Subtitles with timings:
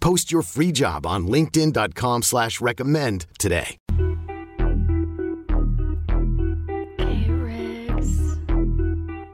[0.00, 3.76] Post your free job on linkedin.com slash recommend today.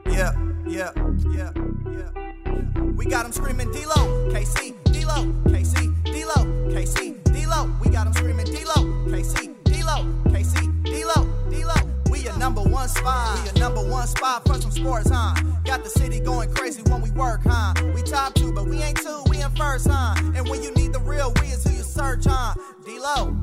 [0.07, 0.33] Yeah,
[0.67, 0.91] yeah,
[1.31, 1.51] yeah,
[1.85, 2.81] yeah.
[2.95, 7.71] We got them screaming D-Lo, KC, D-Lo, KC, D-Lo, KC, D-Lo.
[7.83, 11.96] We got them screaming D-Lo, KC, D-Lo, KC, D-Lo, D-Lo.
[12.27, 15.33] A number one spot, we a number one spot for some sports, huh?
[15.65, 17.73] Got the city going crazy when we work, huh?
[17.95, 20.15] We top two, but we ain't two, we in first, huh?
[20.35, 22.53] And when you need the real, we is who you search, huh?
[22.85, 23.35] D-Lo,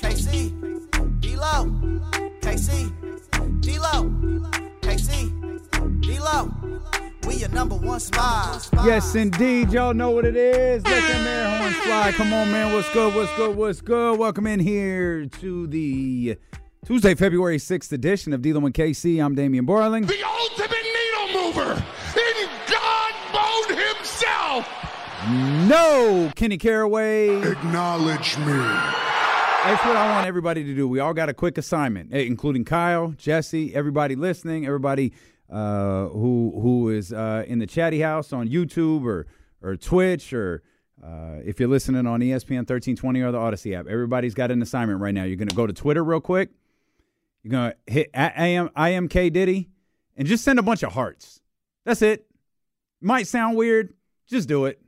[0.00, 1.66] KC, D-Lo,
[2.40, 4.10] KC, D-Lo,
[4.80, 6.52] KC, D-Lo.
[7.26, 8.68] We your number one spot.
[8.84, 9.70] Yes, indeed.
[9.72, 10.84] Y'all know what it is.
[10.84, 12.12] Let them air horns fly.
[12.12, 12.72] Come on, man.
[12.74, 13.14] What's good?
[13.14, 13.56] What's good?
[13.56, 14.18] What's good?
[14.18, 16.36] Welcome in here to the
[16.84, 19.24] Tuesday, February 6th edition of Dealing with KC.
[19.24, 20.06] I'm Damian Borling.
[20.06, 21.72] the ultimate needle mover
[22.14, 24.68] in God mode himself.
[25.66, 27.40] No, Kenny Caraway.
[27.40, 28.52] Acknowledge me.
[28.52, 30.86] That's what I want everybody to do.
[30.86, 35.14] We all got a quick assignment, eh, including Kyle, Jesse, everybody listening, everybody
[35.50, 39.26] uh, who who is uh, in the chatty house on YouTube or
[39.62, 40.62] or Twitch or
[41.02, 43.86] uh, if you're listening on ESPN 1320 or the Odyssey app.
[43.86, 45.24] Everybody's got an assignment right now.
[45.24, 46.50] You're going to go to Twitter real quick.
[47.44, 49.68] You're to hit at IM, IMK Diddy
[50.16, 51.40] and just send a bunch of hearts.
[51.84, 52.26] That's it.
[53.00, 53.92] Might sound weird.
[54.26, 54.80] Just do it.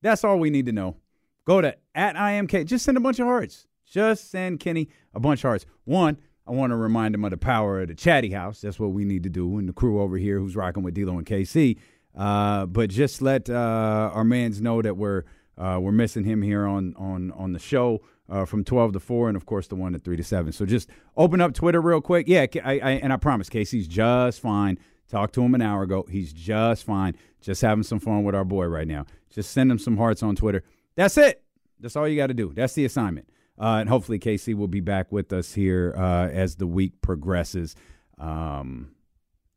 [0.00, 0.96] That's all we need to know.
[1.44, 2.64] Go to at IMK.
[2.64, 3.66] Just send a bunch of hearts.
[3.86, 5.66] Just send Kenny a bunch of hearts.
[5.84, 6.16] One,
[6.46, 8.62] I want to remind him of the power of the chatty house.
[8.62, 9.58] That's what we need to do.
[9.58, 11.78] And the crew over here who's rocking with D-Lo and KC.
[12.16, 15.24] Uh, but just let uh, our mans know that we're
[15.56, 19.28] uh, we're missing him here on on on the show uh, from twelve to four,
[19.28, 20.52] and of course the one at three to seven.
[20.52, 22.26] So just open up Twitter real quick.
[22.28, 24.78] Yeah, I, I and I promise Casey's just fine.
[25.08, 26.06] Talked to him an hour ago.
[26.10, 27.14] He's just fine.
[27.40, 29.04] Just having some fun with our boy right now.
[29.30, 30.62] Just send him some hearts on Twitter.
[30.94, 31.42] That's it.
[31.78, 32.52] That's all you got to do.
[32.54, 33.28] That's the assignment.
[33.58, 37.76] Uh, and hopefully Casey will be back with us here uh, as the week progresses.
[38.18, 38.94] Um,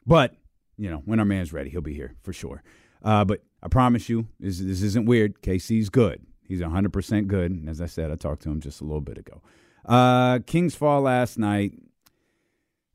[0.05, 0.35] but
[0.77, 2.61] you know, when our man's ready, he'll be here for sure.
[3.03, 5.41] Uh, but I promise you, this, this isn't weird.
[5.41, 6.25] Casey's good.
[6.47, 7.51] He's 100% good.
[7.51, 9.41] And as I said, I talked to him just a little bit ago.
[9.85, 11.73] Uh, Kings fall last night.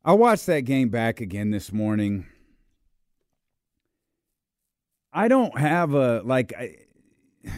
[0.04, 2.26] I watched that game back again this morning.
[5.12, 6.52] I don't have a like.
[6.58, 6.76] I,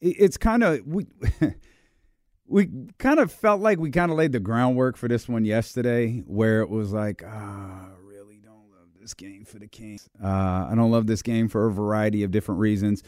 [0.00, 1.06] it's kind of we
[2.46, 6.22] we kind of felt like we kind of laid the groundwork for this one yesterday,
[6.26, 10.08] where it was like, ah, I really don't love this game for the Kings.
[10.22, 13.02] Uh, I don't love this game for a variety of different reasons.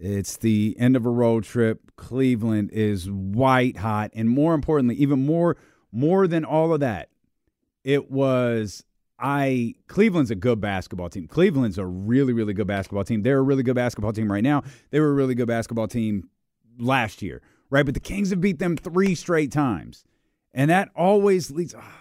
[0.00, 1.92] It's the end of a road trip.
[1.96, 5.56] Cleveland is white hot, and more importantly, even more
[5.92, 7.10] more than all of that,
[7.84, 8.82] it was
[9.18, 11.28] I Cleveland's a good basketball team.
[11.28, 13.22] Cleveland's a really really good basketball team.
[13.22, 14.62] They're a really good basketball team right now.
[14.90, 16.30] They were a really good basketball team
[16.78, 17.84] last year, right?
[17.84, 20.04] But the Kings have beat them 3 straight times.
[20.54, 21.99] And that always leads oh.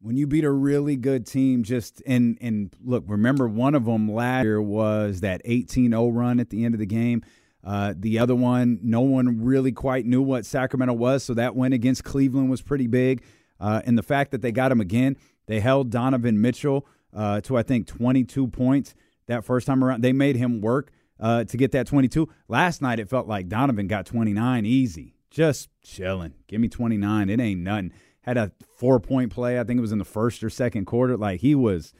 [0.00, 4.10] When you beat a really good team just and and look, remember one of them
[4.10, 7.22] last year was that 18-0 run at the end of the game.
[7.64, 11.72] Uh, the other one, no one really quite knew what Sacramento was, so that win
[11.72, 13.22] against Cleveland was pretty big.
[13.60, 15.16] Uh, and the fact that they got him again,
[15.46, 18.94] they held Donovan Mitchell uh, to I think 22 points
[19.26, 20.02] that first time around.
[20.02, 22.28] They made him work uh, to get that 22.
[22.48, 26.34] Last night it felt like Donovan got 29 easy, just chilling.
[26.46, 27.30] Give me 29.
[27.30, 27.92] It ain't nothing.
[28.28, 29.58] Had a four point play.
[29.58, 31.16] I think it was in the first or second quarter.
[31.16, 31.94] Like he was,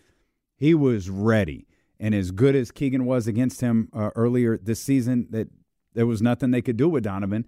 [0.56, 1.66] he was ready.
[1.98, 5.48] And as good as Keegan was against him uh, earlier this season, that
[5.94, 7.46] there was nothing they could do with Donovan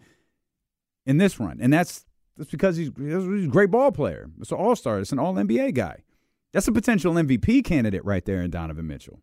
[1.04, 1.58] in this run.
[1.60, 2.06] And that's
[2.38, 4.30] that's because he's, he's a great ball player.
[4.40, 4.98] It's an all star.
[4.98, 6.04] It's an all NBA guy.
[6.52, 9.20] That's a potential MVP candidate right there in Donovan Mitchell.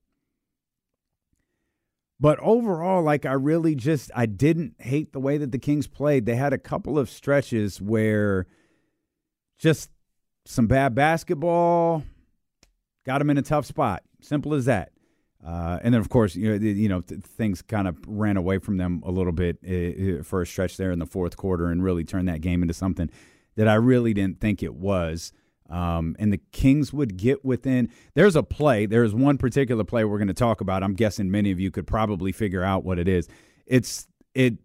[2.20, 6.28] But overall, like I really just I didn't hate the way that the Kings played.
[6.28, 8.46] They had a couple of stretches where
[9.58, 9.90] just
[10.46, 12.04] some bad basketball
[13.06, 14.04] got them in a tough spot.
[14.22, 14.92] Simple as that.
[15.46, 18.58] Uh, and then, of course, you know, you know, th- things kind of ran away
[18.58, 21.84] from them a little bit uh, for a stretch there in the fourth quarter, and
[21.84, 23.10] really turned that game into something
[23.56, 25.32] that I really didn't think it was.
[25.70, 27.90] Um, and the Kings would get within.
[28.14, 28.86] There's a play.
[28.88, 30.82] There's one particular play we're going to talk about.
[30.84, 33.28] I'm guessing many of you could probably figure out what it is.
[33.66, 34.56] It's it.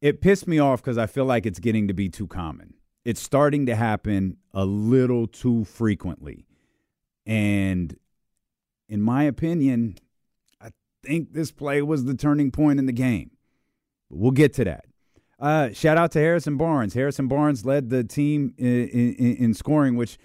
[0.00, 2.74] It pissed me off because I feel like it's getting to be too common.
[3.04, 6.46] It's starting to happen a little too frequently,
[7.26, 7.96] and
[8.88, 9.96] in my opinion,
[10.60, 10.68] I
[11.02, 13.30] think this play was the turning point in the game.
[14.10, 14.84] But we'll get to that.
[15.40, 16.94] Uh, shout out to Harrison Barnes.
[16.94, 20.18] Harrison Barnes led the team in, in, in scoring, which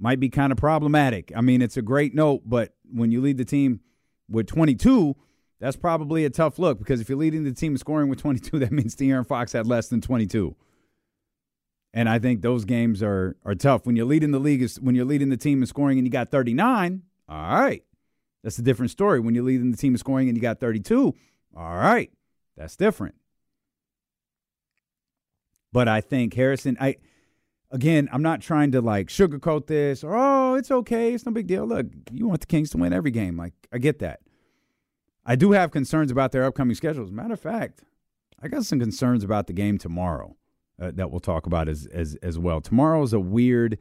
[0.00, 1.30] might be kind of problematic.
[1.36, 3.80] I mean, it's a great note, but when you lead the team
[4.28, 5.14] with 22,
[5.60, 8.58] that's probably a tough look because if you're leading the team in scoring with 22,
[8.60, 10.56] that means De'Aaron Fox had less than 22.
[11.96, 13.86] And I think those games are are tough.
[13.86, 16.10] When you're leading the league, is when you're leading the team in scoring and you
[16.10, 17.84] got 39, all right,
[18.42, 19.20] that's a different story.
[19.20, 21.14] When you're leading the team in scoring and you got 32,
[21.56, 22.10] all right,
[22.56, 23.14] that's different.
[25.72, 26.96] But I think Harrison, I
[27.70, 31.46] again, I'm not trying to like sugarcoat this or oh, it's okay, it's no big
[31.46, 31.64] deal.
[31.64, 33.36] Look, you want the Kings to win every game.
[33.36, 34.18] Like I get that.
[35.24, 37.12] I do have concerns about their upcoming schedules.
[37.12, 37.84] Matter of fact,
[38.42, 40.36] I got some concerns about the game tomorrow
[40.80, 42.60] uh, that we'll talk about as as as well.
[42.60, 43.78] Tomorrow is a weird.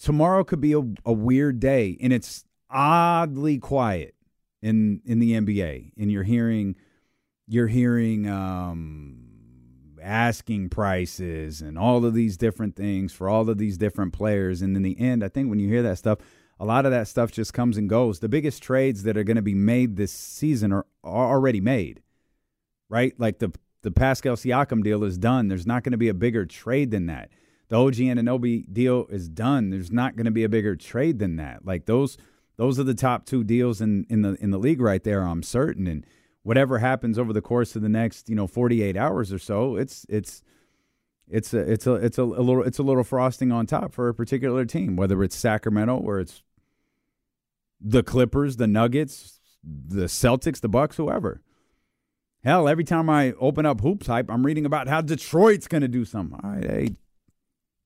[0.00, 4.14] Tomorrow could be a, a weird day, and it's oddly quiet
[4.62, 6.76] in in the NBA, and you're hearing
[7.46, 9.26] you're hearing um,
[10.02, 14.62] asking prices and all of these different things for all of these different players.
[14.62, 16.18] And in the end, I think when you hear that stuff,
[16.58, 18.20] a lot of that stuff just comes and goes.
[18.20, 22.02] The biggest trades that are going to be made this season are, are already made,
[22.88, 23.14] right?
[23.18, 25.48] Like the the Pascal Siakam deal is done.
[25.48, 27.30] There's not going to be a bigger trade than that.
[27.68, 29.70] The OG Anunoby deal is done.
[29.70, 31.64] There's not going to be a bigger trade than that.
[31.64, 32.16] Like those
[32.56, 35.22] those are the top two deals in in the in the league right there.
[35.22, 35.86] I'm certain.
[35.86, 36.06] And
[36.42, 40.06] whatever happens over the course of the next, you know, 48 hours or so, it's
[40.08, 40.42] it's
[41.28, 44.08] it's a it's a it's a, a little it's a little frosting on top for
[44.08, 46.42] a particular team, whether it's Sacramento or it's
[47.80, 51.42] the Clippers, the Nuggets, the Celtics, the Bucks, whoever.
[52.46, 55.88] Hell, every time I open up Hoops Hype, I'm reading about how Detroit's going to
[55.88, 56.38] do something.
[56.44, 56.96] All right, hey,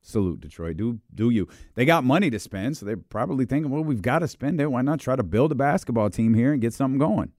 [0.02, 0.76] salute Detroit.
[0.76, 1.48] Do do you?
[1.76, 4.66] They got money to spend, so they're probably thinking, well, we've got to spend it.
[4.66, 7.32] Why not try to build a basketball team here and get something going?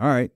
[0.00, 0.30] All right.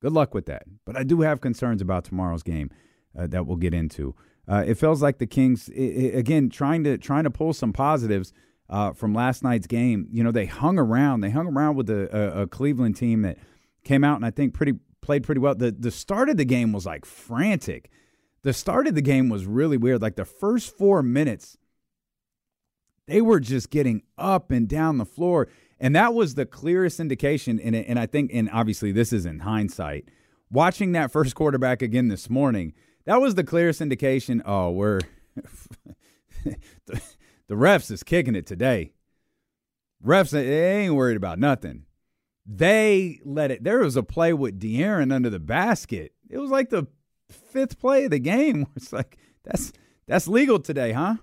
[0.00, 0.62] Good luck with that.
[0.86, 2.70] But I do have concerns about tomorrow's game
[3.14, 4.14] uh, that we'll get into.
[4.50, 7.74] Uh, it feels like the Kings, it, it, again, trying to trying to pull some
[7.74, 8.32] positives
[8.70, 10.08] uh, from last night's game.
[10.10, 11.20] You know, they hung around.
[11.20, 13.36] They hung around with a, a, a, Cleveland team that
[13.84, 15.54] came out and I think pretty played pretty well.
[15.54, 17.90] The the start of the game was like frantic.
[18.42, 20.00] The start of the game was really weird.
[20.00, 21.58] Like the first four minutes,
[23.06, 25.48] they were just getting up and down the floor.
[25.80, 27.58] And that was the clearest indication.
[27.60, 30.08] And, and I think, and obviously this is in hindsight,
[30.50, 32.74] watching that first quarterback again this morning,
[33.06, 34.42] that was the clearest indication.
[34.44, 35.00] Oh, we're
[36.44, 37.00] the,
[37.48, 38.92] the refs is kicking it today.
[40.04, 41.84] Refs, ain't worried about nothing.
[42.50, 43.62] They let it.
[43.62, 46.12] There was a play with De'Aaron under the basket.
[46.30, 46.86] It was like the
[47.28, 48.66] fifth play of the game.
[48.76, 49.72] It's like that's
[50.06, 51.16] that's legal today, huh?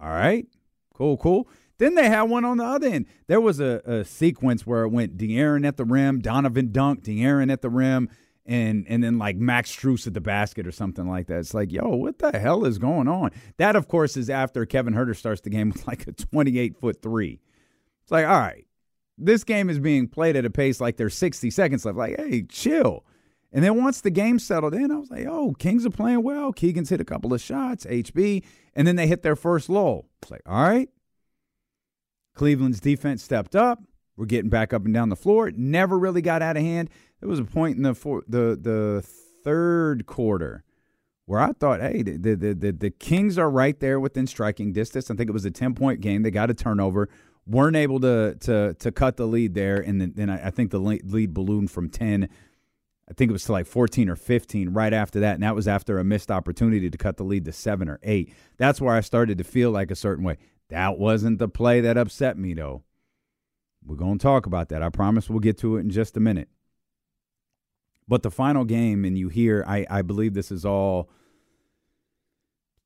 [0.00, 0.46] All right,
[0.92, 1.48] cool, cool.
[1.78, 3.06] Then they had one on the other end.
[3.26, 7.50] There was a, a sequence where it went De'Aaron at the rim, Donovan Dunk, De'Aaron
[7.50, 8.10] at the rim,
[8.44, 11.38] and and then like Max Strus at the basket or something like that.
[11.38, 13.30] It's like, yo, what the hell is going on?
[13.56, 17.00] That, of course, is after Kevin Huerter starts the game with like a 28 foot
[17.00, 17.40] three.
[18.02, 18.65] It's like, all right,
[19.18, 21.96] this game is being played at a pace like there's 60 seconds left.
[21.96, 23.04] Like, hey, chill.
[23.52, 26.52] And then once the game settled in, I was like, oh, Kings are playing well.
[26.52, 28.44] Keegan's hit a couple of shots, HB.
[28.74, 30.06] And then they hit their first lull.
[30.20, 30.90] It's like, all right,
[32.34, 33.82] Cleveland's defense stepped up.
[34.16, 35.48] We're getting back up and down the floor.
[35.48, 36.90] It never really got out of hand.
[37.20, 39.02] There was a point in the four, the the
[39.42, 40.62] third quarter
[41.26, 45.10] where I thought, hey, the, the the the Kings are right there within striking distance.
[45.10, 46.22] I think it was a ten point game.
[46.22, 47.08] They got a turnover,
[47.46, 50.70] weren't able to to to cut the lead there, and then, then I, I think
[50.70, 52.28] the lead ballooned from ten.
[53.08, 55.34] I think it was to like 14 or 15 right after that.
[55.34, 58.34] And that was after a missed opportunity to cut the lead to seven or eight.
[58.56, 60.38] That's where I started to feel like a certain way.
[60.70, 62.82] That wasn't the play that upset me, though.
[63.84, 64.82] We're going to talk about that.
[64.82, 66.48] I promise we'll get to it in just a minute.
[68.08, 71.08] But the final game, and you hear, I, I believe this is all.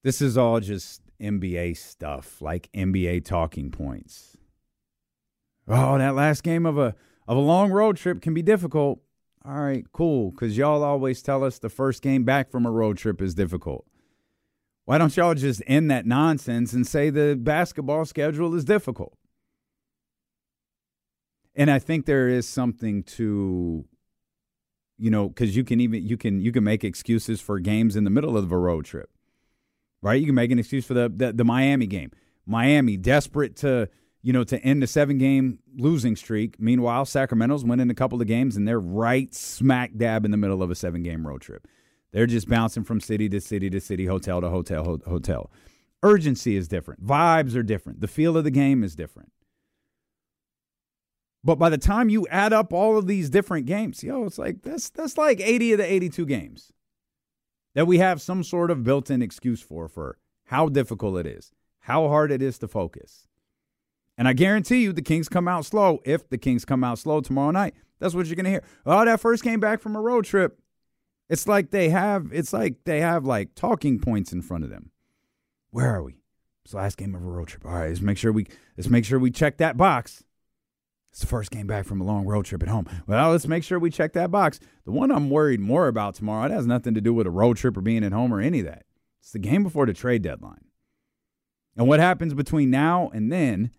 [0.03, 4.30] This is all just NBA stuff, like NBA talking points.
[5.71, 6.97] Oh, that last game of a
[7.29, 9.01] of a long road trip can be difficult.
[9.45, 12.99] All right, cool, because y'all always tell us the first game back from a road
[12.99, 13.87] trip is difficult.
[14.85, 19.17] Why don't y'all just end that nonsense and say the basketball schedule is difficult?
[21.55, 23.87] And I think there is something to
[24.99, 28.05] you know, because you can even you can you can make excuses for games in
[28.05, 29.09] the middle of a road trip,
[30.03, 30.21] right?
[30.21, 32.11] You can make an excuse for the the, the Miami game.
[32.45, 33.89] Miami desperate to
[34.23, 36.61] you know to end a seven game losing streak.
[36.61, 40.63] Meanwhile, Sacramento's winning a couple of games and they're right smack dab in the middle
[40.63, 41.67] of a seven game road trip.
[42.13, 45.51] They're just bouncing from city to city to city, hotel to hotel, ho- hotel.
[46.03, 47.05] Urgency is different.
[47.05, 48.01] Vibes are different.
[48.01, 49.33] The feel of the game is different.
[51.43, 54.63] But by the time you add up all of these different games, yo, it's like
[54.63, 56.73] that's that's like 80 of the 82 games
[57.75, 62.09] that we have some sort of built-in excuse for for how difficult it is, how
[62.09, 63.27] hard it is to focus.
[64.21, 66.03] And I guarantee you the Kings come out slow.
[66.05, 68.63] If the Kings come out slow tomorrow night, that's what you're going to hear.
[68.85, 70.61] Oh, that first came back from a road trip.
[71.31, 74.91] It's like they have it's like they have like talking points in front of them.
[75.71, 76.17] Where are we?
[76.65, 77.65] It's the last game of a road trip.
[77.65, 78.47] All right, let's make sure we
[78.77, 80.23] let's make sure we check that box.
[81.13, 82.87] It's the first game back from a long road trip at home.
[83.07, 84.61] Well, let's make sure we check that box.
[84.85, 87.57] The one I'm worried more about tomorrow, it has nothing to do with a road
[87.57, 88.85] trip or being at home or any of that.
[89.23, 90.67] It's the game before the trade deadline.
[91.75, 93.71] And what happens between now and then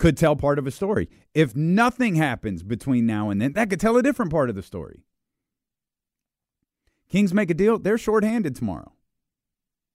[0.00, 1.08] could tell part of a story.
[1.34, 4.62] If nothing happens between now and then, that could tell a different part of the
[4.62, 5.04] story.
[7.08, 8.92] Kings make a deal, they're shorthanded tomorrow.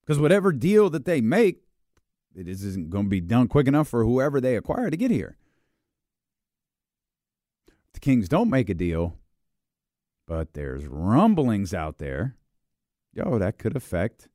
[0.01, 1.63] Because whatever deal that they make,
[2.33, 5.37] it isn't going to be done quick enough for whoever they acquire to get here
[7.95, 9.17] the Kings don't make a deal,
[10.27, 12.35] but there's rumblings out there.
[13.13, 14.27] Yo, that could affect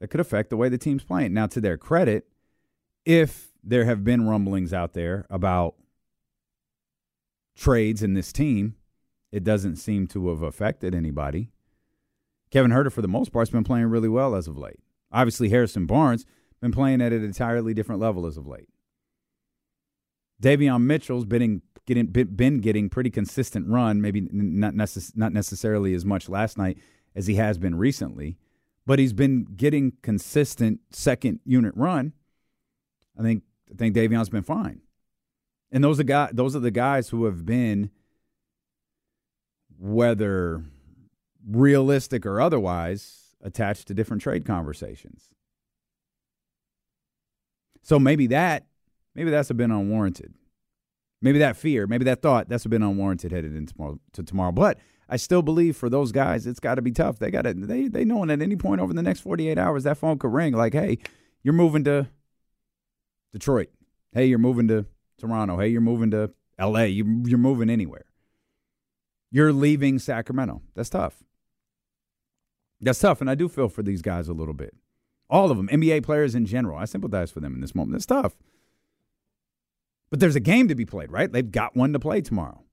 [0.00, 1.34] that could affect the way the team's playing.
[1.34, 2.28] Now, to their credit,
[3.04, 5.74] if there have been rumblings out there about
[7.56, 8.74] trades in this team,
[9.32, 11.50] it doesn't seem to have affected anybody.
[12.50, 14.80] Kevin Huerter, for the most part, has been playing really well as of late.
[15.12, 16.24] Obviously, Harrison Barnes
[16.60, 18.68] been playing at an entirely different level as of late.
[20.42, 26.04] Davion Mitchell's been getting been getting pretty consistent run, maybe not necess- not necessarily as
[26.04, 26.78] much last night
[27.14, 28.38] as he has been recently,
[28.86, 32.12] but he's been getting consistent second unit run.
[33.18, 34.80] I think I think Davion's been fine,
[35.70, 37.90] and those are guys those are the guys who have been
[39.78, 40.64] whether
[41.48, 45.28] realistic or otherwise attached to different trade conversations.
[47.82, 48.66] So maybe that
[49.14, 50.34] maybe that's a bit unwarranted.
[51.22, 54.52] Maybe that fear, maybe that thought, that's been unwarranted headed into tomorrow, to tomorrow.
[54.52, 57.18] But I still believe for those guys, it's got to be tough.
[57.18, 59.98] They got to they they knowing at any point over the next 48 hours that
[59.98, 60.98] phone could ring like, "Hey,
[61.42, 62.08] you're moving to
[63.32, 63.70] Detroit.
[64.12, 64.86] Hey, you're moving to
[65.18, 65.58] Toronto.
[65.58, 66.82] Hey, you're moving to LA.
[66.82, 68.04] You you're moving anywhere.
[69.30, 70.62] You're leaving Sacramento.
[70.74, 71.22] That's tough.
[72.80, 74.74] That's tough and I do feel for these guys a little bit.
[75.28, 76.76] All of them, NBA players in general.
[76.76, 77.96] I sympathize for them in this moment.
[77.96, 78.34] It's tough.
[80.10, 81.30] But there's a game to be played, right?
[81.30, 82.64] They've got one to play tomorrow.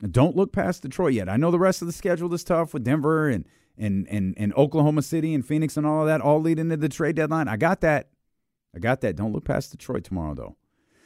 [0.00, 1.28] And don't look past Detroit yet.
[1.28, 3.44] I know the rest of the schedule is tough with Denver and
[3.76, 6.88] and and, and Oklahoma City and Phoenix and all of that, all leading to the
[6.88, 7.48] trade deadline.
[7.48, 8.11] I got that.
[8.74, 9.16] I got that.
[9.16, 10.56] Don't look past Detroit tomorrow, though.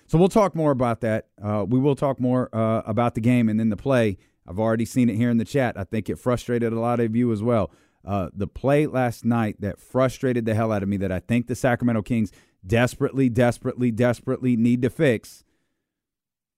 [0.07, 1.27] So we'll talk more about that.
[1.43, 4.19] Uh, we will talk more uh, about the game and then the play.
[4.47, 5.77] I've already seen it here in the chat.
[5.77, 7.73] I think it frustrated a lot of you as well.
[8.05, 11.49] Uh, the play last night that frustrated the hell out of me that I think
[11.49, 12.31] the Sacramento Kings
[12.65, 15.43] desperately, desperately, desperately need to fix,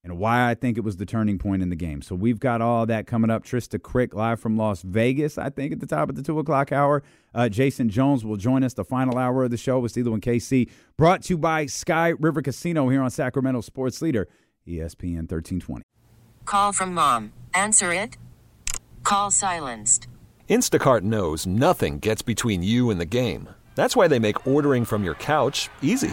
[0.09, 2.03] and why I think it was the turning point in the game.
[2.03, 3.45] So we've got all that coming up.
[3.45, 6.73] Trista Crick live from Las Vegas, I think, at the top of the two o'clock
[6.73, 7.03] hour.
[7.35, 10.23] Uh, Jason Jones will join us the final hour of the show with D-Lo and
[10.23, 14.27] KC, brought to you by Sky River Casino here on Sacramento Sports Leader,
[14.67, 15.83] ESPN 1320.
[16.47, 17.33] Call from mom.
[17.53, 18.17] Answer it.
[19.03, 20.09] Call silenced.
[20.49, 23.50] Instacart knows nothing gets between you and the game.
[23.75, 26.12] That's why they make ordering from your couch easy.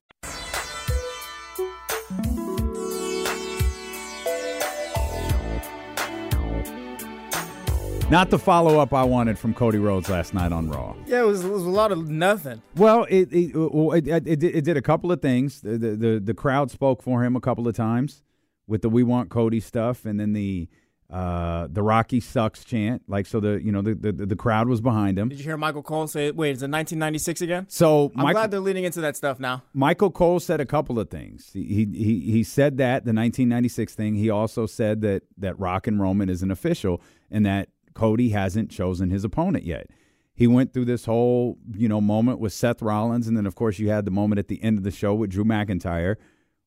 [8.11, 10.97] Not the follow up I wanted from Cody Rhodes last night on Raw.
[11.05, 12.61] Yeah, it was, it was a lot of nothing.
[12.75, 15.61] Well, it it, it, it, it, did a couple of things.
[15.61, 18.21] The, the, the the crowd spoke for him a couple of times
[18.67, 20.67] with the "We Want Cody" stuff, and then the
[21.09, 23.03] uh, the Rocky sucks chant.
[23.07, 25.29] Like so, the you know the, the the crowd was behind him.
[25.29, 27.65] Did you hear Michael Cole say, "Wait, is it 1996 again"?
[27.69, 29.63] So I'm Michael, glad they're leading into that stuff now.
[29.73, 31.51] Michael Cole said a couple of things.
[31.53, 34.15] He, he he said that the 1996 thing.
[34.15, 38.71] He also said that that Rock and Roman is an official, and that Cody hasn't
[38.71, 39.87] chosen his opponent yet.
[40.33, 43.79] He went through this whole, you know, moment with Seth Rollins, and then of course
[43.79, 46.15] you had the moment at the end of the show with Drew McIntyre,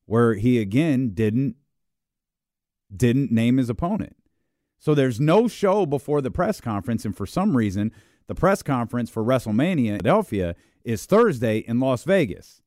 [0.05, 1.55] where he again didn't
[2.95, 4.15] didn't name his opponent.
[4.77, 7.91] So there's no show before the press conference, and for some reason,
[8.27, 12.61] the press conference for WrestleMania in Philadelphia is Thursday in Las Vegas.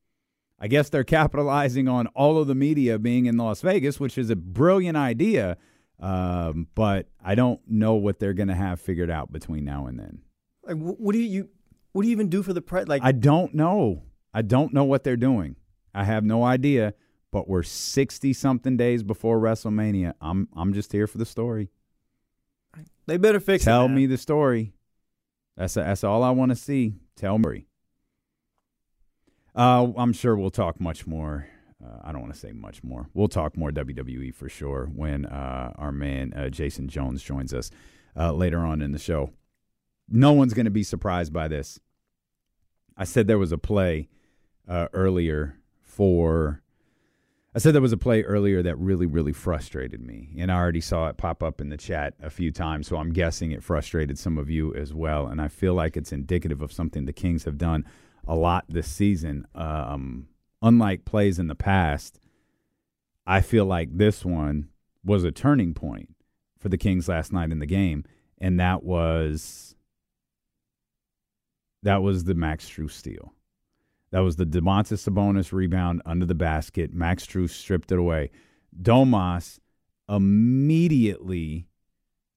[0.59, 4.31] I guess they're capitalizing on all of the media being in Las Vegas, which is
[4.31, 5.57] a brilliant idea.
[6.01, 9.99] Um, but I don't know what they're going to have figured out between now and
[9.99, 10.21] then.
[10.63, 11.49] Like, what do you, you
[11.93, 12.87] what do you even do for the press?
[12.87, 14.05] Like, I don't know.
[14.33, 15.57] I don't know what they're doing.
[15.95, 16.95] I have no idea.
[17.31, 20.15] But we're sixty something days before WrestleMania.
[20.21, 21.69] I'm I'm just here for the story.
[23.07, 23.89] they better fix Tell it.
[23.91, 24.73] me the story.
[25.57, 26.95] That's that's all I want to see.
[27.17, 27.67] Tell me.
[29.55, 31.49] Uh, I'm sure we'll talk much more.
[31.85, 33.09] Uh, I don't want to say much more.
[33.15, 37.71] We'll talk more WWE for sure when uh, our man uh, Jason Jones joins us
[38.17, 39.31] uh, later on in the show.
[40.09, 41.79] No one's going to be surprised by this.
[42.97, 44.09] I said there was a play
[44.67, 46.63] uh, earlier for.
[47.55, 50.81] I said there was a play earlier that really, really frustrated me, and I already
[50.81, 52.89] saw it pop up in the chat a few times.
[52.89, 56.13] So I'm guessing it frustrated some of you as well, and I feel like it's
[56.13, 57.85] indicative of something the Kings have done
[58.27, 59.47] a lot this season.
[59.55, 60.29] Um,
[60.63, 62.21] unlike plays in the past,
[63.27, 64.69] I feel like this one
[65.05, 66.15] was a turning point
[66.59, 68.05] for the Kings last night in the game,
[68.39, 69.75] and that was
[71.83, 73.33] that was the Max Strus steal.
[74.11, 76.93] That was the Domantas Sabonis rebound under the basket.
[76.93, 78.31] Max Strus stripped it away.
[78.81, 79.61] Domas
[80.09, 81.69] immediately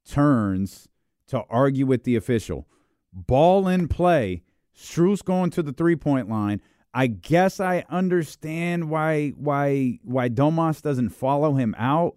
[0.05, 0.87] turns
[1.27, 2.67] to argue with the official.
[3.13, 4.43] Ball in play.
[4.75, 6.61] Strus going to the three point line.
[6.93, 12.15] I guess I understand why why why Domas doesn't follow him out.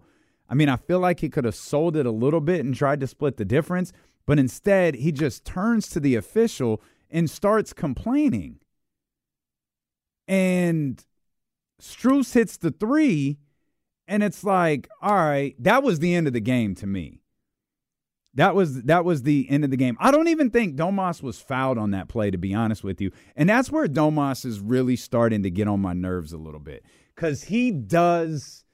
[0.49, 2.99] I mean, I feel like he could have sold it a little bit and tried
[2.99, 3.93] to split the difference,
[4.25, 8.59] but instead he just turns to the official and starts complaining.
[10.27, 11.03] And
[11.81, 13.37] Strus hits the three,
[14.07, 17.21] and it's like, all right, that was the end of the game to me.
[18.35, 19.97] That was that was the end of the game.
[19.99, 23.11] I don't even think Domas was fouled on that play, to be honest with you.
[23.35, 26.83] And that's where Domas is really starting to get on my nerves a little bit.
[27.15, 28.65] Cause he does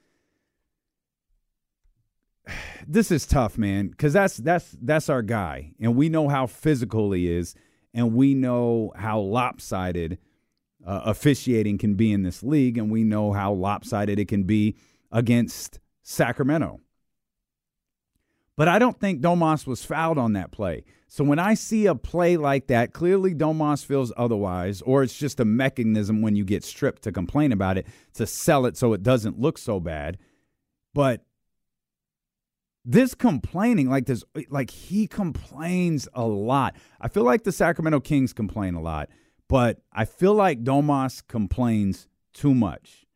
[2.86, 3.94] this is tough, man.
[3.94, 5.72] Cause that's that's that's our guy.
[5.80, 7.54] And we know how physical he is,
[7.94, 10.18] and we know how lopsided
[10.84, 14.76] uh, officiating can be in this league, and we know how lopsided it can be
[15.12, 16.80] against Sacramento.
[18.56, 20.84] But I don't think Domas was fouled on that play.
[21.08, 25.40] So when I see a play like that, clearly Domas feels otherwise, or it's just
[25.40, 29.02] a mechanism when you get stripped to complain about it to sell it so it
[29.02, 30.18] doesn't look so bad.
[30.94, 31.24] But
[32.84, 36.76] this complaining, like this, like he complains a lot.
[37.00, 39.08] I feel like the Sacramento Kings complain a lot,
[39.48, 43.06] but I feel like Domas complains too much.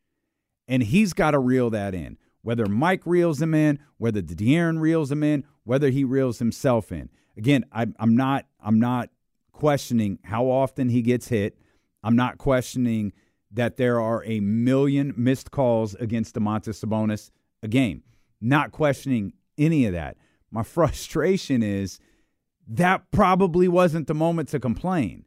[0.67, 5.11] And he's got to reel that in whether Mike reels him in, whether De'Aaron reels
[5.11, 7.09] him in, whether he reels himself in.
[7.35, 9.09] Again, I, I'm not I'm not
[9.51, 11.57] questioning how often he gets hit.
[12.05, 13.11] I'm not questioning
[13.51, 17.31] that there are a million missed calls against Domantas Sabonis
[17.63, 18.03] a game.
[18.39, 20.15] Not questioning any of that.
[20.49, 21.99] My frustration is
[22.65, 25.25] that probably wasn't the moment to complain.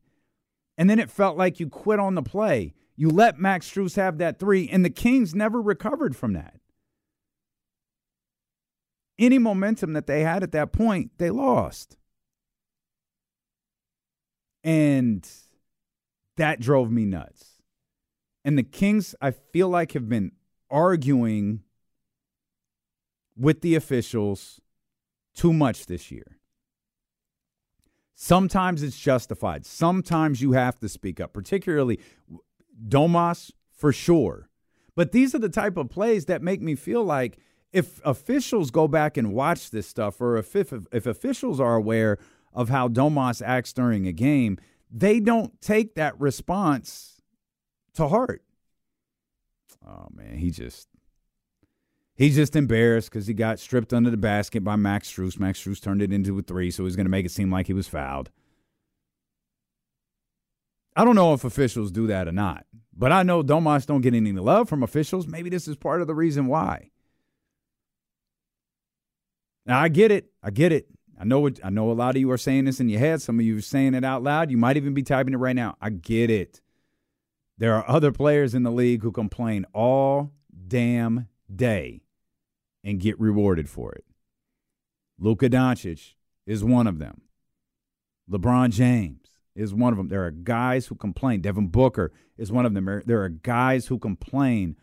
[0.78, 2.72] And then it felt like you quit on the play.
[2.96, 6.59] You let Max Strus have that three, and the Kings never recovered from that
[9.20, 11.96] any momentum that they had at that point, they lost.
[14.64, 15.28] And
[16.36, 17.58] that drove me nuts.
[18.44, 20.32] And the Kings, I feel like, have been
[20.70, 21.60] arguing
[23.36, 24.60] with the officials
[25.34, 26.38] too much this year.
[28.14, 29.64] Sometimes it's justified.
[29.64, 32.00] Sometimes you have to speak up, particularly
[32.86, 34.50] Domas for sure.
[34.94, 37.38] But these are the type of plays that make me feel like
[37.72, 42.18] if officials go back and watch this stuff, or if, if, if officials are aware
[42.52, 44.58] of how Domas acts during a game,
[44.90, 47.22] they don't take that response
[47.94, 48.42] to heart.
[49.86, 50.88] Oh man, he just
[52.14, 55.38] he's just embarrassed because he got stripped under the basket by Max Strus.
[55.38, 57.66] Max Strus turned it into a three, so he's going to make it seem like
[57.66, 58.30] he was fouled.
[60.96, 64.14] I don't know if officials do that or not, but I know Domas don't get
[64.14, 65.26] any love from officials.
[65.26, 66.90] Maybe this is part of the reason why.
[69.70, 70.32] Now I get it.
[70.42, 70.88] I get it.
[71.16, 73.22] I know I know a lot of you are saying this in your head.
[73.22, 74.50] Some of you are saying it out loud.
[74.50, 75.76] You might even be typing it right now.
[75.80, 76.60] I get it.
[77.56, 80.32] There are other players in the league who complain all
[80.66, 82.02] damn day
[82.82, 84.04] and get rewarded for it.
[85.20, 86.14] Luka Doncic
[86.46, 87.20] is one of them.
[88.28, 90.08] LeBron James is one of them.
[90.08, 91.42] There are guys who complain.
[91.42, 93.02] Devin Booker is one of them.
[93.06, 94.74] There are guys who complain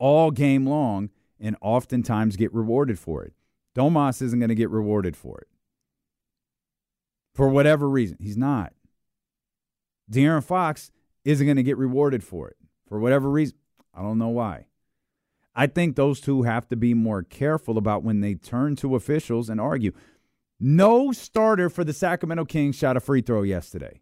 [0.00, 3.32] all game long and oftentimes get rewarded for it.
[3.76, 5.48] Domas isn't going to get rewarded for it.
[7.34, 8.72] For whatever reason, he's not.
[10.10, 10.92] De'Aaron Fox
[11.24, 12.56] isn't going to get rewarded for it.
[12.88, 13.56] For whatever reason,
[13.92, 14.66] I don't know why.
[15.54, 19.48] I think those two have to be more careful about when they turn to officials
[19.48, 19.92] and argue.
[20.60, 24.00] No starter for the Sacramento Kings shot a free throw yesterday.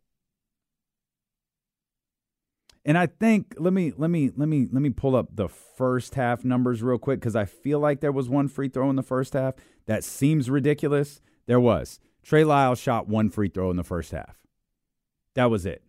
[2.85, 6.17] And I think let me let me let me let me pull up the first
[6.17, 9.03] half numbers real quick cuz I feel like there was one free throw in the
[9.03, 9.55] first half
[9.87, 11.21] that seems ridiculous.
[11.47, 12.01] There was.
[12.23, 14.39] Trey Lyles shot one free throw in the first half.
[15.35, 15.83] That was it.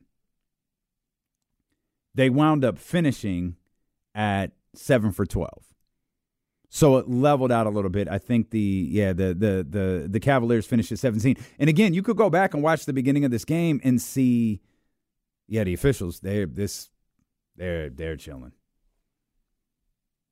[2.16, 3.56] They wound up finishing
[4.14, 5.50] at 7 for 12.
[6.70, 8.08] So it leveled out a little bit.
[8.08, 11.38] I think the yeah the the the the Cavaliers finished at 17.
[11.60, 14.60] And again, you could go back and watch the beginning of this game and see
[15.48, 16.90] yeah, the officials they this
[17.56, 18.54] they're they're chilling.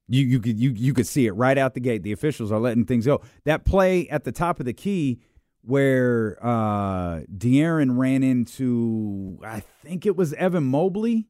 [0.07, 2.03] You you could you you could see it right out the gate.
[2.03, 3.21] The officials are letting things go.
[3.45, 5.21] That play at the top of the key
[5.61, 11.27] where uh De'Aaron ran into I think it was Evan Mobley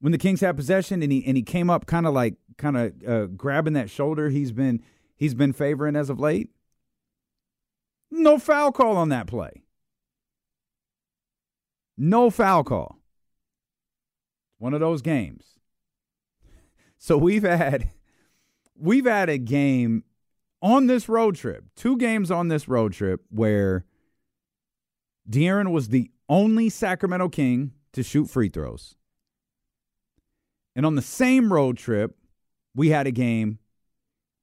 [0.00, 2.76] when the Kings had possession and he and he came up kind of like kind
[2.76, 4.82] of uh, grabbing that shoulder he's been
[5.16, 6.50] he's been favoring as of late.
[8.10, 9.62] No foul call on that play.
[12.00, 13.00] No foul call.
[14.58, 15.44] One of those games.
[17.00, 17.90] So we've had
[18.76, 20.02] we've had a game
[20.60, 23.84] on this road trip, two games on this road trip where
[25.30, 28.96] De'Aaron was the only Sacramento King to shoot free throws.
[30.74, 32.16] And on the same road trip,
[32.74, 33.60] we had a game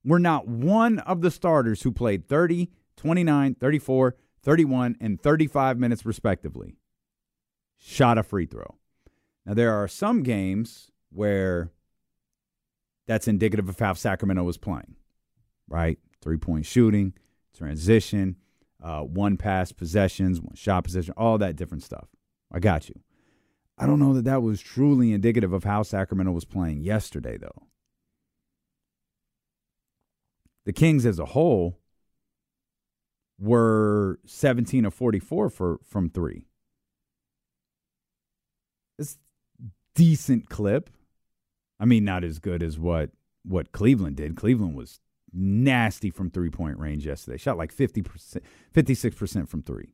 [0.04, 6.06] where not one of the starters who played 30, 29, 34, 31, and 35 minutes
[6.06, 6.78] respectively
[7.86, 8.76] shot a free throw.
[9.46, 11.72] Now, there are some games where
[13.08, 14.96] that's indicative of how Sacramento was playing,
[15.68, 16.00] right?
[16.22, 17.14] Three point shooting,
[17.56, 18.38] transition,
[18.84, 22.08] uh, one pass possessions, one shot possession, all that different stuff.
[22.52, 23.00] I got you.
[23.78, 27.68] I don't know that that was truly indicative of how Sacramento was playing yesterday, though.
[30.66, 31.78] The Kings as a whole
[33.38, 36.48] were 17 of 44 for, from three.
[38.98, 39.18] It's
[39.94, 40.90] decent clip.
[41.80, 43.12] I mean, not as good as what
[43.44, 44.36] what Cleveland did.
[44.36, 45.00] Cleveland was
[45.34, 47.38] nasty from three point range yesterday.
[47.38, 48.42] Shot like 50%,
[48.74, 49.94] 56% from three.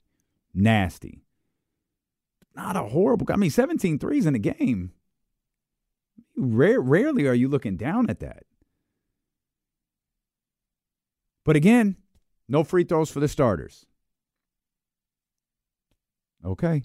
[0.53, 1.23] Nasty.
[2.55, 3.25] Not a horrible.
[3.31, 4.91] I mean, 17 threes in a game.
[6.35, 8.43] Rare, rarely are you looking down at that.
[11.43, 11.95] But again,
[12.47, 13.85] no free throws for the starters.
[16.45, 16.83] Okay.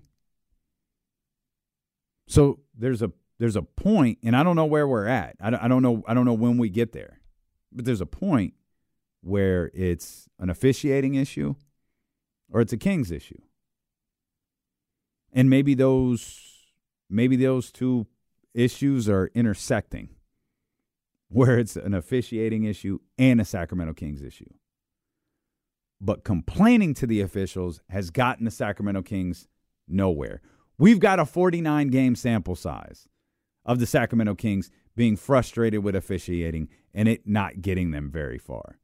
[2.26, 5.36] So there's a there's a point, and I don't know where we're at.
[5.40, 7.20] I don't, I don't know I don't know when we get there,
[7.72, 8.54] but there's a point
[9.22, 11.54] where it's an officiating issue
[12.50, 13.40] or it's a Kings issue,
[15.32, 16.40] and maybe those
[17.08, 18.06] maybe those two
[18.54, 20.10] issues are intersecting,
[21.28, 24.50] where it's an officiating issue and a Sacramento Kings issue.
[26.00, 29.48] But complaining to the officials has gotten the Sacramento Kings
[29.88, 30.42] nowhere.
[30.78, 33.08] We've got a 49 game sample size
[33.64, 38.78] of the Sacramento Kings being frustrated with officiating and it not getting them very far.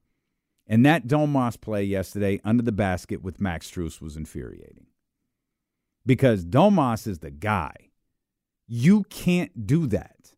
[0.66, 4.86] And that Domas play yesterday under the basket with Max Strus was infuriating.
[6.06, 7.74] because Domas is the guy.
[8.66, 10.34] You can't do that.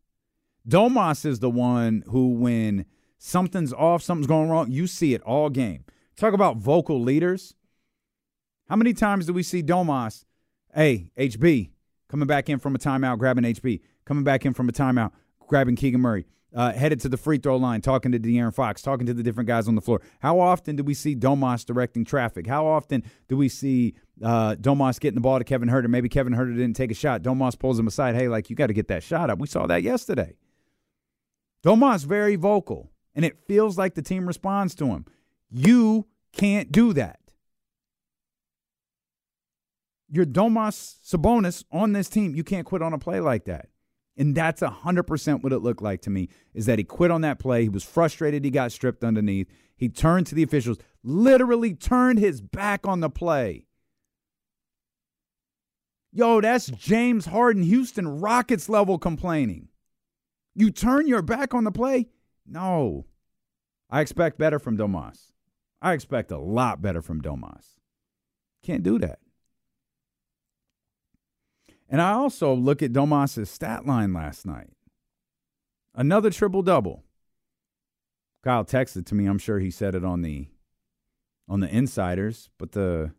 [0.67, 2.85] Domas is the one who, when
[3.17, 5.85] something's off, something's going wrong, you see it all game.
[6.17, 7.53] Talk about vocal leaders.
[8.69, 10.25] How many times do we see Domas,
[10.75, 11.69] hey, HB,
[12.09, 15.11] coming back in from a timeout, grabbing HB, coming back in from a timeout,
[15.47, 19.05] grabbing Keegan Murray, uh, headed to the free throw line, talking to De'Aaron Fox, talking
[19.07, 20.01] to the different guys on the floor.
[20.19, 22.45] How often do we see Domas directing traffic?
[22.45, 25.87] How often do we see uh, Domas getting the ball to Kevin Huerter?
[25.87, 27.21] Maybe Kevin Huerter didn't take a shot.
[27.21, 28.15] Domas pulls him aside.
[28.15, 29.39] Hey, like you got to get that shot up.
[29.39, 30.35] We saw that yesterday.
[31.63, 35.05] Domas very vocal, and it feels like the team responds to him.
[35.49, 37.19] You can't do that.
[40.09, 42.35] You're Domas Sabonis on this team.
[42.35, 43.69] You can't quit on a play like that.
[44.17, 47.39] And that's 100% what it looked like to me is that he quit on that
[47.39, 47.63] play.
[47.63, 49.47] He was frustrated he got stripped underneath.
[49.75, 53.65] He turned to the officials, literally turned his back on the play.
[56.13, 59.67] Yo, that's James Harden, Houston Rockets level complaining.
[60.53, 62.07] You turn your back on the play?
[62.47, 63.05] No.
[63.89, 65.33] I expect better from Domas.
[65.81, 67.79] I expect a lot better from Domas.
[68.63, 69.19] Can't do that.
[71.89, 74.71] And I also look at Domas's stat line last night.
[75.93, 77.03] Another triple double.
[78.43, 79.25] Kyle texted to me.
[79.25, 80.47] I'm sure he said it on the
[81.47, 83.11] on the insiders, but the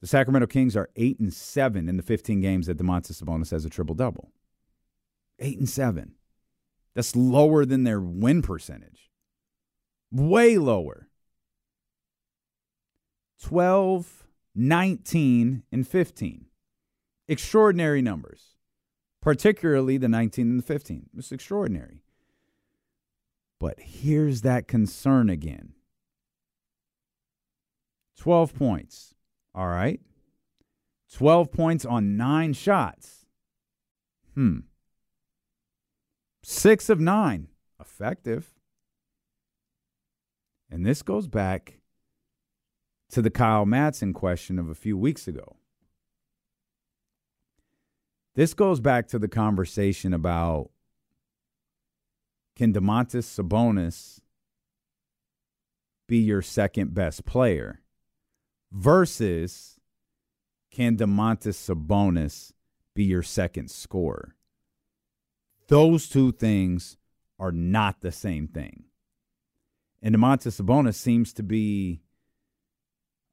[0.00, 3.64] the Sacramento Kings are eight and seven in the 15 games that Domantas Sabonis has
[3.64, 4.32] a triple double.
[5.38, 6.12] Eight and seven.
[6.94, 9.10] That's lower than their win percentage.
[10.12, 11.08] Way lower.
[13.42, 14.23] 12
[14.54, 16.46] 19 and 15.
[17.26, 18.56] Extraordinary numbers,
[19.20, 21.10] particularly the 19 and the 15.
[21.16, 22.02] It's extraordinary.
[23.58, 25.74] But here's that concern again
[28.18, 29.14] 12 points.
[29.54, 30.00] All right.
[31.12, 33.26] 12 points on nine shots.
[34.34, 34.60] Hmm.
[36.42, 37.48] Six of nine.
[37.80, 38.52] Effective.
[40.70, 41.80] And this goes back
[43.14, 45.54] to the Kyle Matson question of a few weeks ago.
[48.34, 50.70] This goes back to the conversation about
[52.56, 54.18] can Domantas Sabonis
[56.08, 57.82] be your second best player
[58.72, 59.78] versus
[60.72, 62.50] can Domantas Sabonis
[62.96, 64.34] be your second scorer?
[65.68, 66.96] Those two things
[67.38, 68.86] are not the same thing.
[70.02, 72.00] And Domantas Sabonis seems to be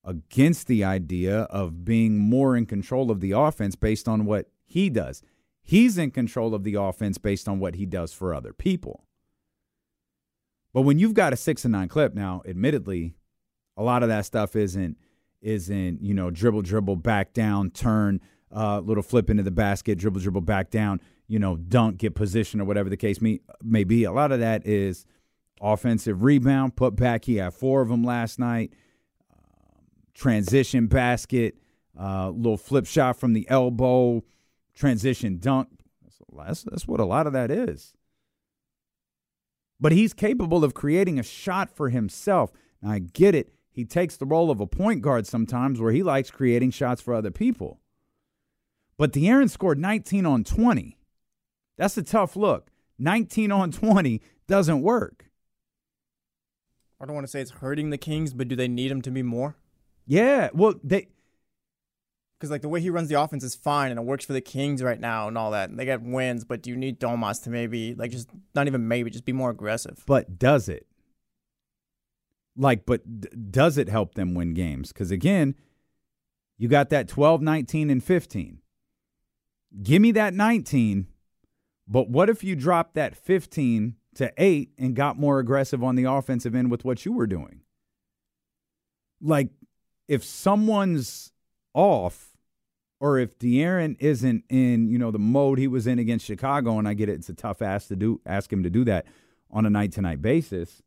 [0.04, 4.90] against the idea of being more in control of the offense based on what he
[4.90, 5.22] does.
[5.62, 9.06] He's in control of the offense based on what he does for other people.
[10.74, 13.14] But when you've got a six and nine clip now, admittedly,
[13.78, 14.98] a lot of that stuff isn't
[15.42, 18.22] isn't you know dribble dribble back down turn
[18.56, 22.62] uh, little flip into the basket dribble dribble back down you know dunk get position
[22.62, 24.04] or whatever the case may, may be.
[24.04, 25.06] A lot of that is
[25.62, 27.26] offensive rebound put back.
[27.26, 28.74] He had four of them last night
[30.14, 31.56] transition basket,
[32.00, 34.24] uh, little flip shot from the elbow,
[34.76, 35.70] transition dunk.
[36.34, 37.94] That's, that's what a lot of that is.
[39.80, 42.52] But he's capable of creating a shot for himself.
[42.82, 43.54] Now, I get it.
[43.72, 47.14] He takes the role of a point guard sometimes where he likes creating shots for
[47.14, 47.80] other people.
[48.98, 50.98] But De'Aaron scored 19 on 20.
[51.78, 52.70] That's a tough look.
[53.00, 55.26] 19 on 20 doesn't work.
[57.00, 59.10] I don't want to say it's hurting the Kings, but do they need him to
[59.10, 59.56] be more?
[60.12, 61.08] Yeah, well, they
[62.38, 64.42] because like the way he runs the offense is fine and it works for the
[64.42, 65.70] Kings right now and all that.
[65.70, 68.90] And they get wins, but do you need Domas to maybe like just not even
[68.90, 70.04] maybe just be more aggressive?
[70.06, 70.86] But does it?
[72.58, 74.92] Like, but d- does it help them win games?
[74.92, 75.56] Because again,
[76.58, 78.60] you got that 12, 19, and 15.
[79.82, 81.08] Give me that 19,
[81.88, 86.04] but what if you dropped that 15 to 8 and got more aggressive on the
[86.04, 87.62] offensive end with what you were doing?
[89.22, 89.52] Like,
[90.12, 91.32] if someone's
[91.74, 92.36] off
[93.00, 96.86] or if De'Aaron isn't in, you know, the mode he was in against Chicago, and
[96.86, 99.06] I get it, it's a tough ask to do ask him to do that
[99.50, 100.82] on a night to night basis.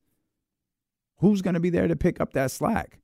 [1.20, 3.00] Who's going to be there to pick up that slack?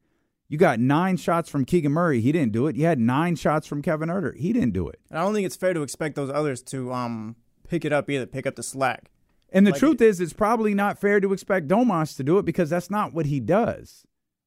[0.46, 2.20] You got nine shots from Keegan Murray.
[2.20, 2.76] He didn't do it.
[2.76, 4.36] You had nine shots from Kevin Huerter.
[4.36, 5.00] He didn't do it.
[5.08, 7.34] And I don't think it's fair to expect those others to um
[7.66, 9.10] pick it up either, pick up the slack.
[9.48, 12.44] And the like truth is, it's probably not fair to expect Domas to do it
[12.44, 14.04] because that's not what he does.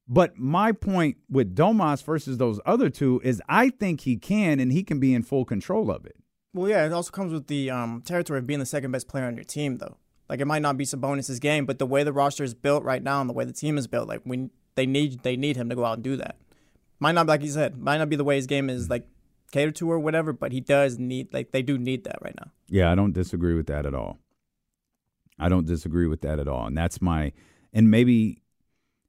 [0.07, 4.71] But my point with Domas versus those other two is I think he can and
[4.71, 6.15] he can be in full control of it.
[6.53, 9.25] Well, yeah, it also comes with the um, territory of being the second best player
[9.25, 9.97] on your team, though.
[10.29, 13.01] Like it might not be Sabonis' game, but the way the roster is built right
[13.01, 15.69] now and the way the team is built, like we they need they need him
[15.69, 16.37] to go out and do that.
[16.99, 19.07] Might not, like you said, might not be the way his game is like
[19.51, 22.51] catered to or whatever, but he does need like they do need that right now.
[22.67, 24.19] Yeah, I don't disagree with that at all.
[25.39, 26.65] I don't disagree with that at all.
[26.65, 27.33] And that's my
[27.73, 28.42] and maybe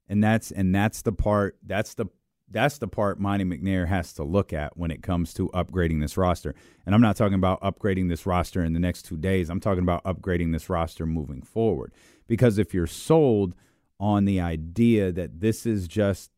[0.07, 2.05] and that's and that's the part that's the
[2.49, 6.15] that's the part Monte McNair has to look at when it comes to upgrading this
[6.15, 6.53] roster.
[6.85, 9.49] And I'm not talking about upgrading this roster in the next two days.
[9.49, 11.91] I'm talking about upgrading this roster moving forward.
[12.27, 13.55] Because if you're sold
[13.99, 16.31] on the idea that this is just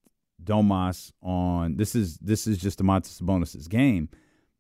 [0.44, 4.10] Domas on this is this is just Domantas Sabonis's game,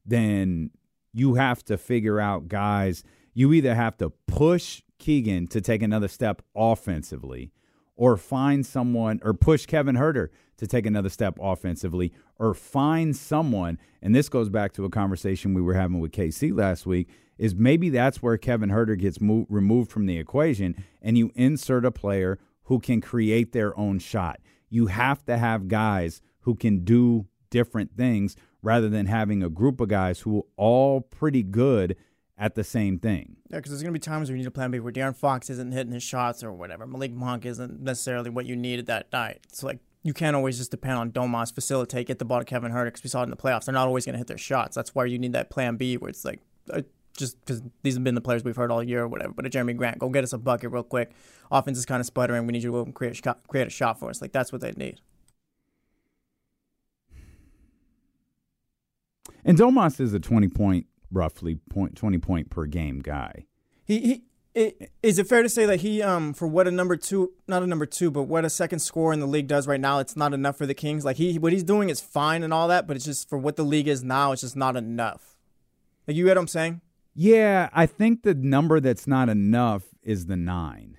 [0.06, 0.72] then
[1.14, 3.04] you have to figure out guys.
[3.34, 7.52] You either have to push Keegan to take another step offensively,
[7.98, 13.78] or find someone, or push Kevin Huerter to take another step offensively, or find someone.
[14.02, 17.10] And this goes back to a conversation we were having with KC last week.
[17.38, 21.86] Is maybe that's where Kevin Huerter gets moved, removed from the equation, and you insert
[21.86, 24.40] a player who can create their own shot.
[24.70, 29.80] You have to have guys who can do different things rather than having a group
[29.80, 31.96] of guys who are all pretty good
[32.38, 33.38] at the same thing.
[33.50, 35.16] Yeah, because there's going to be times where you need a plan B where De'Aaron
[35.16, 36.86] Fox isn't hitting his shots or whatever.
[36.86, 39.40] Malik Monk isn't necessarily what you needed that night.
[39.46, 42.72] It's like you can't always just depend on Domas facilitate, get the ball to Kevin
[42.72, 43.66] Huerter because we saw it in the playoffs.
[43.66, 44.76] They're not always going to hit their shots.
[44.76, 46.82] That's why you need that plan B where it's like, uh,
[47.18, 49.34] just because these have been the players we've heard all year or whatever.
[49.34, 51.12] But a Jerami Grant, go get us a bucket real quick.
[51.52, 52.46] Offense is kind of sputtering.
[52.46, 54.22] We need you to go and create a shot, create a shot for us.
[54.22, 55.02] Like that's what they need.
[59.44, 63.46] And Domas is a 20 point, roughly point, 20 point per game guy.
[63.86, 64.24] He, he
[64.58, 67.62] it, is it fair to say that he, um, for what a number two, not
[67.62, 70.16] a number two, but what a second scorer in the league does right now, it's
[70.16, 71.06] not enough for the Kings.
[71.06, 73.56] Like he, what he's doing is fine and all that, but it's just for what
[73.56, 75.38] the league is now, it's just not enough.
[76.08, 76.82] Like you get what I'm saying?
[77.14, 80.98] Yeah, I think the number that's not enough is the nine.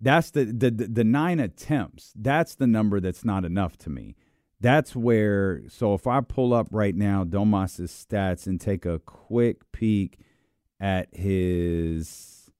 [0.00, 2.12] That's the the the nine attempts.
[2.14, 4.16] That's the number that's not enough to me.
[4.60, 5.62] That's where.
[5.68, 10.18] So if I pull up right now Domas's stats and take a quick peek
[10.80, 12.50] at his.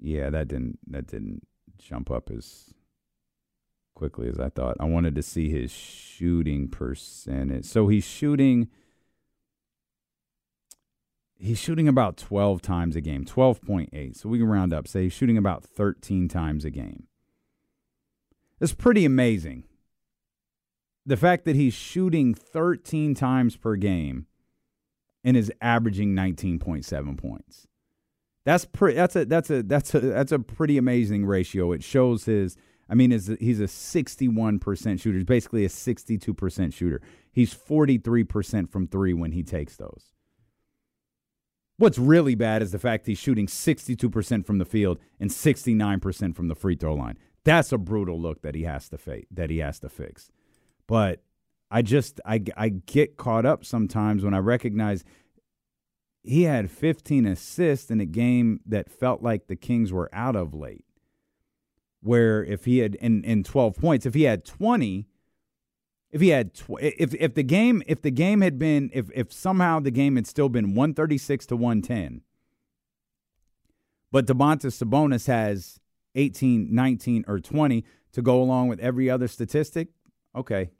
[0.00, 1.46] Yeah, that didn't that didn't
[1.78, 2.74] jump up as
[3.94, 4.76] quickly as I thought.
[4.80, 7.66] I wanted to see his shooting percentage.
[7.66, 8.68] So he's shooting
[11.42, 14.16] he's shooting about 12 times a game, 12.8.
[14.16, 17.08] So we can round up, say he's shooting about 13 times a game.
[18.62, 19.64] It's pretty amazing.
[21.04, 24.26] The fact that he's shooting 13 times per game
[25.24, 27.66] and is averaging 19.7 points.
[28.44, 31.72] That's pretty that's a that's a that's a that's a pretty amazing ratio.
[31.72, 32.56] It shows his
[32.88, 35.18] I mean is he's a 61% shooter.
[35.18, 37.00] He's basically a 62% shooter.
[37.32, 40.12] He's 43% from three when he takes those.
[41.78, 46.46] What's really bad is the fact he's shooting 62% from the field and 69% from
[46.46, 47.18] the free throw line.
[47.44, 50.30] That's a brutal look that he has to fa- that he has to fix.
[50.86, 51.22] But
[51.70, 55.04] I just I I get caught up sometimes when I recognize
[56.22, 60.54] he had 15 assists in a game that felt like the Kings were out of
[60.54, 60.84] late.
[62.00, 65.06] Where if he had in, in 12 points, if he had 20,
[66.12, 69.32] if he had tw- if if the game if the game had been if if
[69.32, 72.22] somehow the game had still been 136 to 110
[74.12, 75.80] but Domantas Sabonis has
[76.14, 79.88] 18 19 or 20 to go along with every other statistic
[80.34, 80.70] okay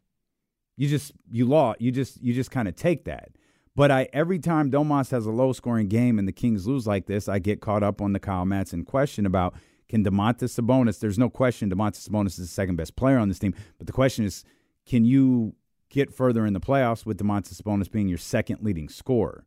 [0.76, 3.30] you just you law you just you just kind of take that
[3.74, 7.06] but I every time Domas has a low scoring game and the Kings lose like
[7.06, 9.54] this I get caught up on the Kyle Madsen question about
[9.88, 13.38] can Domantas Sabonis there's no question Domantas Sabonis is the second best player on this
[13.38, 14.44] team but the question is
[14.86, 15.54] can you
[15.92, 19.44] get further in the playoffs with Domantas Sabonis being your second leading scorer?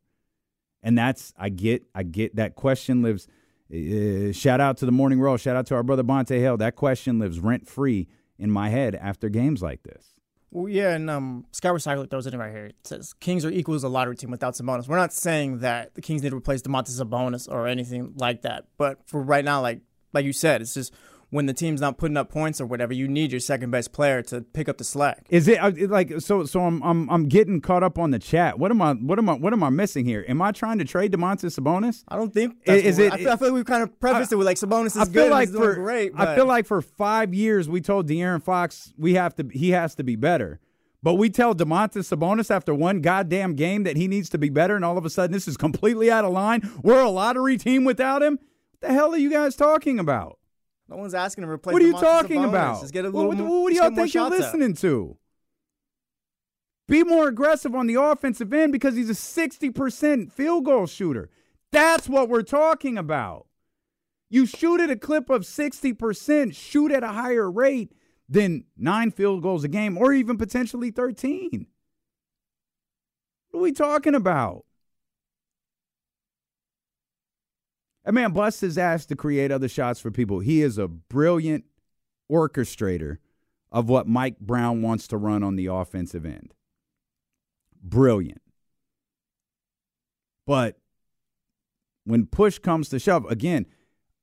[0.81, 3.27] And that's I get I get that question lives.
[3.73, 5.37] Uh, shout out to the morning roll.
[5.37, 6.57] Shout out to our brother Bonta Hill.
[6.57, 10.13] That question lives rent free in my head after games like this.
[10.51, 12.67] Well, yeah, and um, Sky Recycle throws it in right here.
[12.67, 14.87] It says Kings are equal as a lottery team without Sabonis.
[14.87, 18.65] We're not saying that the Kings need to replace Domantas Sabonis or anything like that.
[18.77, 19.81] But for right now, like
[20.13, 20.93] like you said, it's just
[21.35, 24.21] when the team's not putting up points or whatever, you need your second best player
[24.23, 25.27] to pick up the slack.
[25.29, 26.45] Is it uh, like so?
[26.45, 28.57] So I'm I'm I'm getting caught up on the chat.
[28.57, 30.23] What am I what am I what am I missing here?
[30.29, 32.05] Am I trying to trade Domantas Sabonis?
[32.07, 32.57] I don't think.
[32.65, 33.11] is it?
[33.11, 34.97] I feel, I feel, like we've kind of prefaced I, it with like Sabonis is
[34.97, 35.31] I feel good.
[35.31, 36.15] Like for, great.
[36.15, 36.29] But.
[36.29, 39.93] I feel like for five years we told De'Aaron Fox we have to he has
[39.95, 40.61] to be better.
[41.03, 44.75] But we tell Domantas Sabonis after one goddamn game that he needs to be better,
[44.75, 46.67] and all of a sudden this is completely out of line.
[46.81, 48.39] We're a lottery team without him.
[48.71, 50.39] What the hell are you guys talking about?
[50.87, 51.73] No one's asking to replace.
[51.73, 52.81] What are you talking about?
[52.81, 55.17] Just get a what, little what, what do y'all think you're listening to?
[56.87, 61.29] Be more aggressive on the offensive end because he's a 60% field goal shooter.
[61.71, 63.47] That's what we're talking about.
[64.29, 67.91] You shoot at a clip of 60%, shoot at a higher rate.
[68.27, 71.67] than nine field goals a game or even potentially 13.
[73.51, 74.65] What are we talking about?
[78.05, 80.39] A man busts his ass to create other shots for people.
[80.39, 81.65] He is a brilliant
[82.31, 83.17] orchestrator
[83.71, 86.53] of what Mike Brown wants to run on the offensive end.
[87.81, 88.41] Brilliant.
[90.45, 90.77] But
[92.05, 93.65] when push comes to shove, again,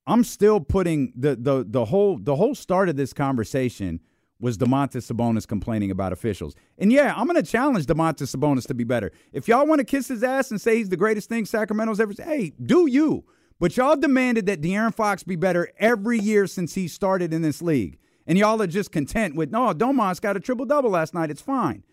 [0.07, 4.01] I'm still putting the the the whole the whole start of this conversation
[4.41, 6.57] was Domantas Sabonis complaining about officials.
[6.77, 9.13] And yeah, I'm going to challenge Domantas Sabonis to be better.
[9.33, 12.13] If y'all want to kiss his ass and say he's the greatest thing Sacramento's ever
[12.19, 13.25] hey, do you.
[13.63, 17.63] But y'all demanded that De'Aaron Fox be better every year since he started in this
[17.63, 17.97] league.
[18.27, 21.31] And y'all are just content with, no, Domas got a triple double last night.
[21.31, 21.85] It's fine.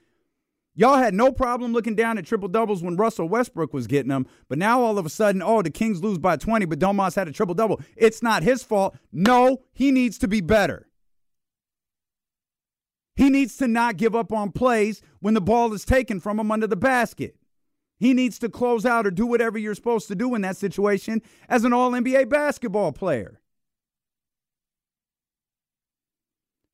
[0.73, 4.25] Y'all had no problem looking down at triple doubles when Russell Westbrook was getting them,
[4.47, 7.27] but now all of a sudden, oh, the Kings lose by 20, but Domas had
[7.27, 7.79] a triple double.
[7.95, 8.97] It's not his fault.
[9.11, 10.87] No, he needs to be better.
[13.15, 16.51] He needs to not give up on plays when the ball is taken from him
[16.51, 17.35] under the basket.
[17.99, 21.21] He needs to close out or do whatever you're supposed to do in that situation
[21.49, 23.41] as an all NBA basketball player.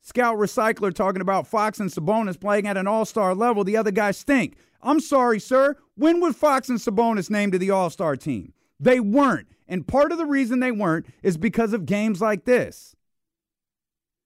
[0.02, 3.64] Scout Recycler talking about Fox and Sabonis playing at an all star level.
[3.64, 4.56] The other guys stink.
[4.84, 5.78] I'm sorry, sir.
[5.96, 8.54] When were Fox and Sabonis named to the all star team?
[8.80, 9.48] They weren't.
[9.68, 12.95] And part of the reason they weren't is because of games like this.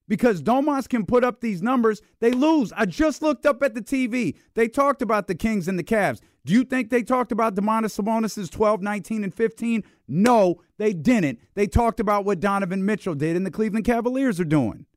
[0.10, 2.74] Because Domas can put up these numbers, they lose.
[2.76, 4.36] I just looked up at the TV.
[4.56, 6.20] They talked about the Kings and the Cavs.
[6.46, 9.84] Do you think they talked about Domantas Sabonis' 12, 19, and 15?
[10.08, 11.40] No, they didn't.
[11.54, 14.88] They talked about what Donovan Mitchell did and the Cleveland Cavaliers are doing.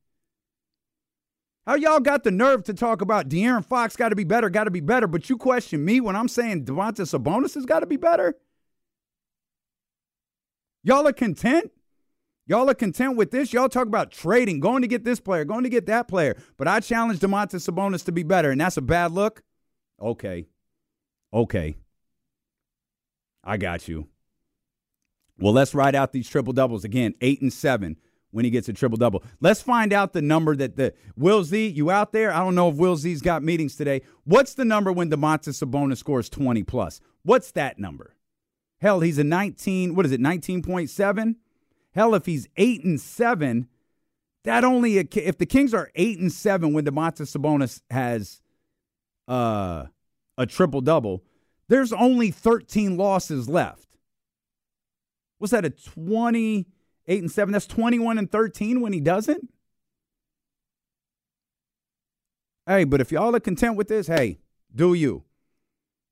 [1.67, 4.65] How y'all got the nerve to talk about De'Aaron Fox got to be better, got
[4.65, 7.87] to be better, but you question me when I'm saying Domantas Sabonis has got to
[7.87, 8.35] be better?
[10.83, 11.71] Y'all are content?
[12.53, 13.55] Y'all are content with this?
[13.55, 16.68] Y'all talk about trading, going to get this player, going to get that player, but
[16.68, 19.42] I challenge Domantas Sabonis to be better, and that's a bad look?
[19.98, 20.44] Okay.
[21.32, 21.78] Okay.
[23.42, 24.07] I got you.
[25.38, 27.96] Well, let's ride out these triple doubles again, eight and seven
[28.32, 29.24] when he gets a triple double.
[29.40, 32.34] Let's find out the number that the Will Z, you out there?
[32.34, 34.03] I don't know if Will Z's got meetings today.
[34.24, 37.00] What's the number when Domantas Sabonis scores 20 plus?
[37.22, 38.14] What's that number?
[38.82, 41.36] Hell, he's a 19, what is it, 19.7?
[41.95, 43.68] Hell, if he's 8 and 7,
[44.45, 48.40] that only if the Kings are 8 and 7 when Domantas Sabonis has
[49.28, 49.86] uh,
[50.36, 51.22] a triple double,
[51.68, 53.97] there's only 13 losses left.
[55.38, 56.66] What's that a 28
[57.22, 57.53] and 7.
[57.53, 59.49] That's 21 and 13 when he doesn't.
[62.66, 64.38] Hey, but if y'all are content with this, hey,
[64.74, 65.24] do you?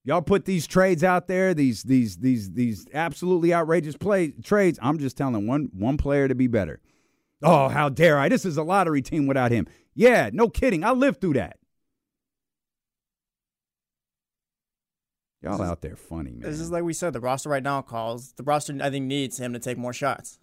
[0.05, 4.79] Y'all put these trades out there, these these these these absolutely outrageous play trades.
[4.81, 6.81] I'm just telling one one player to be better.
[7.43, 8.29] Oh, how dare I?
[8.29, 9.67] This is a lottery team without him.
[9.95, 10.85] Yeah, no kidding.
[10.85, 11.59] I lived through that.
[15.43, 16.51] Y'all out there funny, man.
[16.51, 18.33] This is like we said, the roster right now calls.
[18.33, 20.39] The roster I think needs him to take more shots.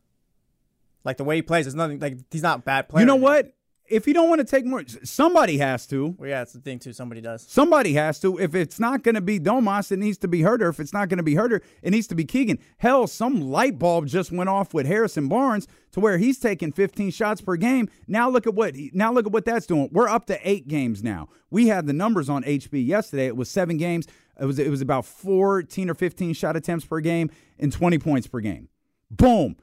[1.04, 3.02] Like the way he plays, there's nothing like he's not bad player.
[3.02, 3.54] You know what?
[3.90, 6.16] If you don't want to take more, somebody has to.
[6.18, 6.94] Well, yeah, it's the thing too.
[6.94, 7.46] Somebody does.
[7.48, 8.38] Somebody has to.
[8.38, 10.70] If it's not going to be Domas, it needs to be Huerter.
[10.70, 12.60] If it's not going to be Huerter, it needs to be Keegan.
[12.78, 17.12] Hell, some light bulb just went off with Harrison Barnes to where he's taking 15
[17.12, 17.90] shots per game.
[18.08, 19.90] Now look at what now look at what that's doing.
[19.92, 21.30] We're up to eight games now.
[21.50, 23.28] We had the numbers on HB yesterday.
[23.28, 24.08] It was seven games.
[24.40, 28.28] It was it was about 14 or 15 shot attempts per game and 20 points
[28.28, 28.70] per game.
[29.10, 29.56] Boom.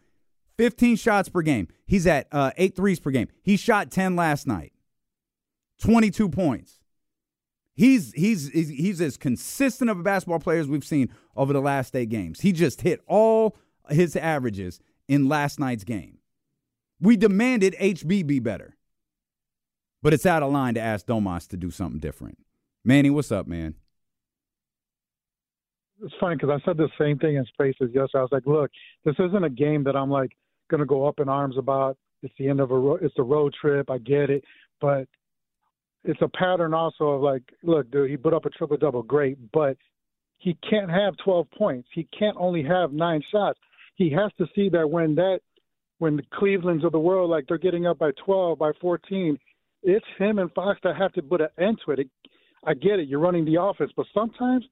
[0.57, 1.69] 15 shots per game.
[1.87, 3.29] He's at uh, eight threes per game.
[3.43, 4.73] He shot 10 last night.
[5.81, 6.79] 22 points.
[7.77, 11.97] He's he's he's as consistent of a basketball player as we've seen over the last
[11.97, 12.41] eight games.
[12.41, 13.57] He just hit all
[13.91, 14.79] his averages
[15.09, 16.19] in last night's game.
[17.01, 18.77] We demanded HB be better.
[20.03, 22.39] But it's out of line to ask Domas to do something different.
[22.85, 23.75] Manny, what's up, man?
[26.03, 28.19] It's funny because I said the same thing in Spaces yesterday.
[28.19, 28.71] I was like, look,
[29.05, 30.33] this isn't a game that I'm like,
[30.75, 31.97] going to go up in arms about.
[32.23, 33.91] It's the end of a ro- it's a road trip.
[33.91, 34.43] I get it,
[34.81, 35.07] but
[36.03, 39.39] it's a pattern also of like, look, dude, he put up a triple double, great,
[39.53, 39.77] but
[40.39, 41.89] he can't have 12 points.
[41.95, 43.59] He can't only have nine shots.
[43.95, 45.41] He has to see that when that
[45.99, 49.39] when the Clevelands of the world like they're getting up by 12, by 14,
[49.85, 52.01] it's him and Fox that have to put an end to it.
[52.01, 52.11] it
[52.67, 54.65] I get it, you're running the offense, but sometimes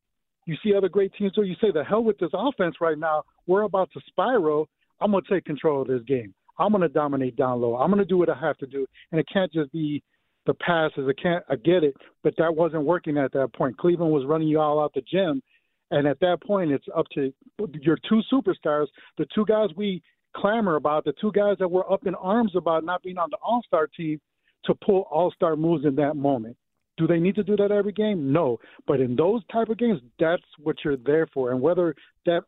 [0.46, 1.42] you see other great teams do.
[1.42, 3.22] You say the hell with this offense right now.
[3.46, 4.68] We're about to spiral,
[5.03, 6.34] I'm going to take control of this game.
[6.59, 7.76] I'm going to dominate down low.
[7.76, 10.03] I'm going to do what I have to do, and it can't just be
[10.46, 11.09] the passes.
[11.09, 11.44] I can't.
[11.48, 13.78] I get it, but that wasn't working at that point.
[13.78, 15.42] Cleveland was running you all out the gym,
[15.90, 17.32] and at that point, it's up to
[17.80, 18.86] your two superstars,
[19.18, 20.03] the two guys we
[20.36, 23.36] clamor about, the two guys that we're up in arms about not being on the
[23.42, 24.20] All Star team,
[24.64, 26.57] to pull all star moves in that moment.
[26.98, 28.32] Do they need to do that every game?
[28.32, 28.59] No.
[28.86, 31.50] But in those type of games, that's what you're there for.
[31.50, 31.94] And whether
[32.26, 32.42] that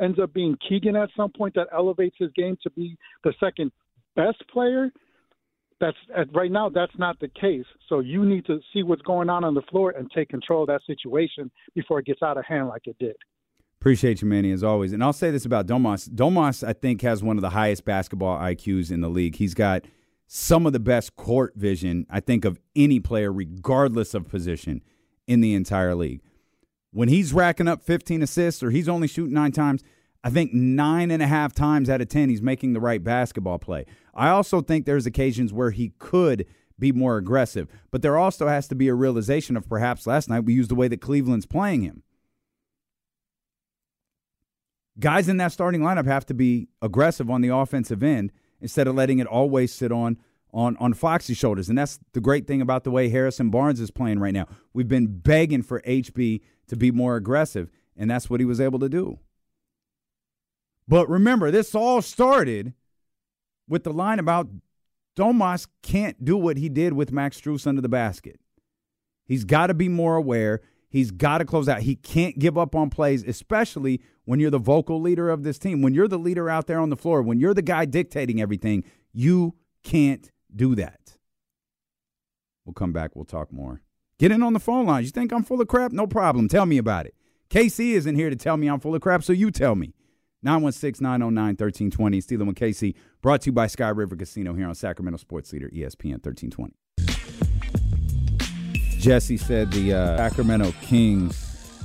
[0.00, 3.72] ends up being Keegan at some point that elevates his game to be the second
[4.14, 4.90] best player,
[5.78, 5.96] that's
[6.32, 7.66] right now that's not the case.
[7.88, 10.68] So you need to see what's going on on the floor and take control of
[10.68, 13.16] that situation before it gets out of hand like it did.
[13.78, 14.92] Appreciate you, Manny, as always.
[14.94, 16.08] And I'll say this about Domas.
[16.08, 19.36] Domas, I think, has one of the highest basketball IQs in the league.
[19.36, 19.84] He's got
[20.26, 24.82] some of the best court vision, I think, of any player, regardless of position,
[25.28, 26.22] in the entire league.
[26.96, 29.82] When he's racking up 15 assists or he's only shooting nine times,
[30.24, 33.58] I think nine and a half times out of 10, he's making the right basketball
[33.58, 33.84] play.
[34.14, 36.46] I also think there's occasions where he could
[36.78, 40.46] be more aggressive, but there also has to be a realization of perhaps last night
[40.46, 42.02] we used the way that Cleveland's playing him.
[44.98, 48.32] Guys in that starting lineup have to be aggressive on the offensive end
[48.62, 50.16] instead of letting it always sit on
[50.50, 51.68] on on Fox's shoulders.
[51.68, 54.46] And that's the great thing about the way Harrison Barnes is playing right now.
[54.72, 58.78] We've been begging for HB to be more aggressive, and that's what he was able
[58.78, 59.18] to do.
[60.88, 62.74] But remember, this all started
[63.68, 64.48] with the line about
[65.16, 68.38] Domas can't do what he did with Max Strus under the basket.
[69.24, 70.60] He's got to be more aware.
[70.88, 71.82] He's got to close out.
[71.82, 75.82] He can't give up on plays, especially when you're the vocal leader of this team.
[75.82, 78.84] When you're the leader out there on the floor, when you're the guy dictating everything,
[79.12, 81.18] you can't do that.
[82.64, 83.16] We'll come back.
[83.16, 83.82] We'll talk more.
[84.18, 85.06] Get in on the phone lines.
[85.06, 85.92] You think I'm full of crap?
[85.92, 86.48] No problem.
[86.48, 87.14] Tell me about it.
[87.50, 89.92] KC isn't here to tell me I'm full of crap, so you tell me.
[90.42, 92.20] 916 909 1320.
[92.20, 95.68] Stealing with KC, brought to you by Sky River Casino here on Sacramento Sports Leader,
[95.68, 96.74] ESPN 1320.
[98.98, 101.82] Jesse said the uh, Sacramento Kings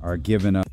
[0.00, 0.68] are giving up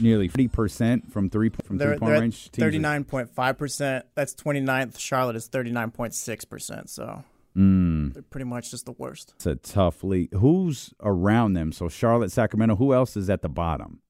[0.00, 2.50] nearly 40% from three from they're, three point range.
[2.50, 4.06] Thirty nine point five percent.
[4.14, 4.98] That's 29th.
[4.98, 6.88] Charlotte is thirty nine point six percent.
[6.90, 7.22] So
[7.56, 9.32] Mm, they're pretty much just the worst.
[9.36, 10.32] it's a tough league.
[10.34, 11.72] Who's around them?
[11.72, 12.76] So Charlotte, Sacramento.
[12.76, 14.00] Who else is at the bottom?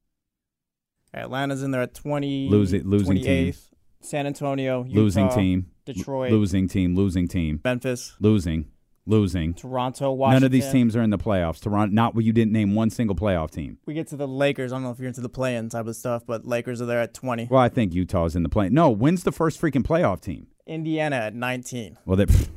[1.15, 3.25] Atlanta's in there at 20, Losing- losing 28th.
[3.25, 3.55] team.
[4.01, 5.67] San Antonio, Utah, losing team.
[5.85, 6.95] Detroit, L- losing team.
[6.97, 7.61] Losing team.
[7.65, 8.67] Memphis, Losing.
[9.05, 9.53] Losing.
[9.55, 10.35] Toronto, Washington.
[10.43, 11.61] None of these teams are in the playoffs.
[11.61, 13.79] Toronto, not you didn't name one single playoff team.
[13.85, 14.73] We get to the Lakers.
[14.73, 17.01] I don't know if you're into the play-in type of stuff, but Lakers are there
[17.01, 17.49] at 20.
[17.51, 18.69] Well, I think Utah's in the play.
[18.69, 20.47] No, when's the first freaking playoff team?
[20.69, 21.99] Indiana at 19.
[22.07, 22.49] Well, that.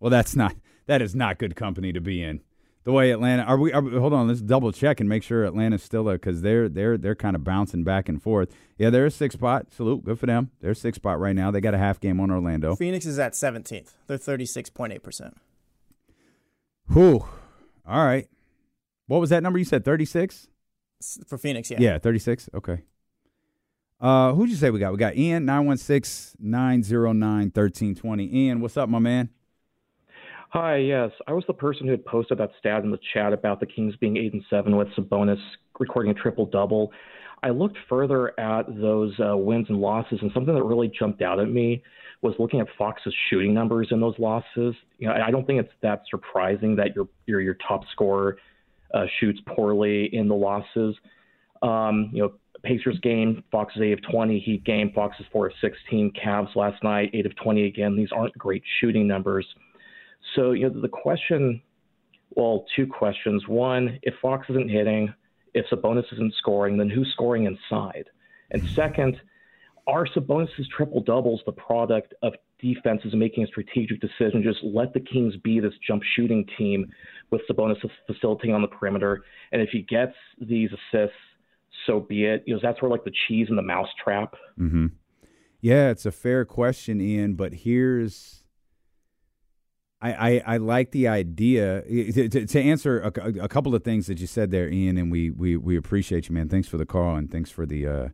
[0.00, 0.54] Well, that's not.
[0.86, 2.40] That is not good company to be in.
[2.84, 3.72] The way Atlanta are we?
[3.72, 6.96] Are, hold on, let's double check and make sure Atlanta's still there because they're they're
[6.96, 8.54] they're kind of bouncing back and forth.
[8.78, 9.66] Yeah, they're a six spot.
[9.70, 10.50] Salute, good for them.
[10.60, 11.50] They're a six spot right now.
[11.50, 12.76] They got a half game on Orlando.
[12.76, 13.92] Phoenix is at 17th.
[14.06, 15.34] They're 36.8%.
[16.92, 17.26] Whew.
[17.86, 18.26] All right.
[19.06, 19.84] What was that number you said?
[19.84, 20.48] Thirty six.
[21.26, 21.78] For Phoenix, yeah.
[21.80, 22.48] Yeah, 36.
[22.54, 22.82] Okay.
[24.00, 24.92] Uh, who'd you say we got?
[24.92, 28.34] We got Ian, 916 909 1320.
[28.34, 29.28] Ian, what's up, my man?
[30.50, 31.10] Hi, yes.
[31.26, 33.94] I was the person who had posted that stat in the chat about the Kings
[33.96, 35.36] being 8 and 7 with Sabonis
[35.78, 36.90] recording a triple double.
[37.42, 41.38] I looked further at those uh, wins and losses, and something that really jumped out
[41.38, 41.82] at me
[42.22, 44.74] was looking at Fox's shooting numbers in those losses.
[44.98, 48.38] You know, I don't think it's that surprising that your your your top scorer
[48.94, 50.96] uh, shoots poorly in the losses.
[51.60, 52.32] Um, you know,
[52.62, 54.38] Pacers game, Fox is 8 of 20.
[54.40, 56.12] Heat game, Fox is 4 of 16.
[56.12, 57.96] Cavs last night, 8 of 20 again.
[57.96, 59.46] These aren't great shooting numbers.
[60.34, 61.62] So, you know, the question,
[62.30, 63.48] well, two questions.
[63.48, 65.12] One, if Fox isn't hitting,
[65.54, 68.04] if Sabonis isn't scoring, then who's scoring inside?
[68.50, 69.20] And second,
[69.86, 74.42] are Sabonis' triple doubles the product of defenses making a strategic decision?
[74.42, 76.92] Just let the Kings be this jump shooting team
[77.30, 79.24] with Sabonis facilitating on the perimeter.
[79.52, 81.16] And if he gets these assists,
[81.86, 82.44] so be it.
[82.46, 84.34] You know, that's where like the cheese and the mouse trap.
[84.58, 84.88] Mm-hmm.
[85.60, 87.34] Yeah, it's a fair question, Ian.
[87.34, 88.44] But here's,
[90.00, 94.06] I I, I like the idea to, to, to answer a, a couple of things
[94.06, 96.48] that you said there, Ian, and we we we appreciate you, man.
[96.48, 98.08] Thanks for the call and thanks for the uh,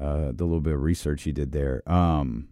[0.00, 1.82] uh, the little bit of research you did there.
[1.90, 2.48] Um,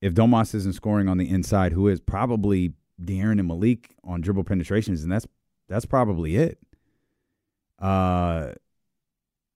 [0.00, 4.44] if Domas isn't scoring on the inside, who is probably De'Aaron and Malik on dribble
[4.44, 5.26] penetrations, and that's
[5.68, 6.58] that's probably it.
[7.78, 8.52] Uh,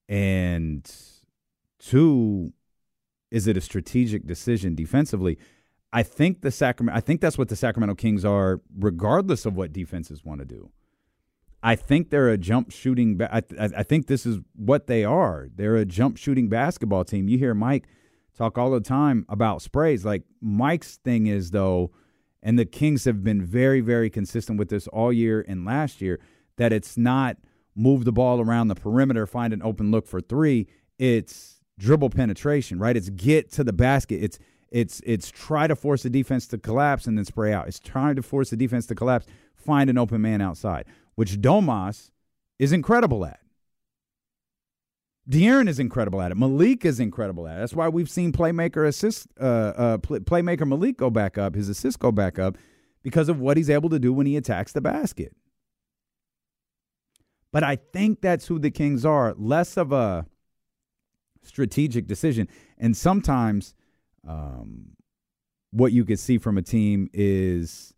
[0.09, 0.91] and
[1.79, 2.53] two,
[3.31, 5.39] is it a strategic decision defensively?
[5.93, 6.97] I think the Sacramento.
[6.97, 10.71] I think that's what the Sacramento Kings are, regardless of what defenses want to do.
[11.63, 13.21] I think they're a jump shooting.
[13.23, 15.49] I, I, I think this is what they are.
[15.55, 17.29] They're a jump shooting basketball team.
[17.29, 17.89] You hear Mike
[18.37, 20.05] talk all the time about sprays.
[20.05, 21.93] Like Mike's thing is though,
[22.43, 26.21] and the Kings have been very, very consistent with this all year and last year.
[26.57, 27.37] That it's not
[27.75, 30.67] move the ball around the perimeter, find an open look for three.
[30.99, 32.97] It's dribble penetration, right?
[32.97, 34.23] It's get to the basket.
[34.23, 34.39] It's
[34.71, 37.69] It's it's try to force the defense to collapse and then spray out.
[37.69, 42.11] It's trying to force the defense to collapse, find an open man outside, which Domas
[42.59, 43.41] is incredible at.
[45.29, 46.37] De'Aaron is incredible at it.
[46.37, 47.61] Malik is incredible at it.
[47.61, 51.99] That's why we've seen playmaker assist, uh, uh, playmaker Malik go back up, his assist
[51.99, 52.57] go back up,
[53.03, 55.35] because of what he's able to do when he attacks the basket.
[57.53, 60.27] But I think that's who the Kings are, less of a
[61.43, 62.49] strategic decision.
[62.79, 63.75] And sometimes
[64.27, 64.97] um,
[65.71, 67.95] what you could see from a team is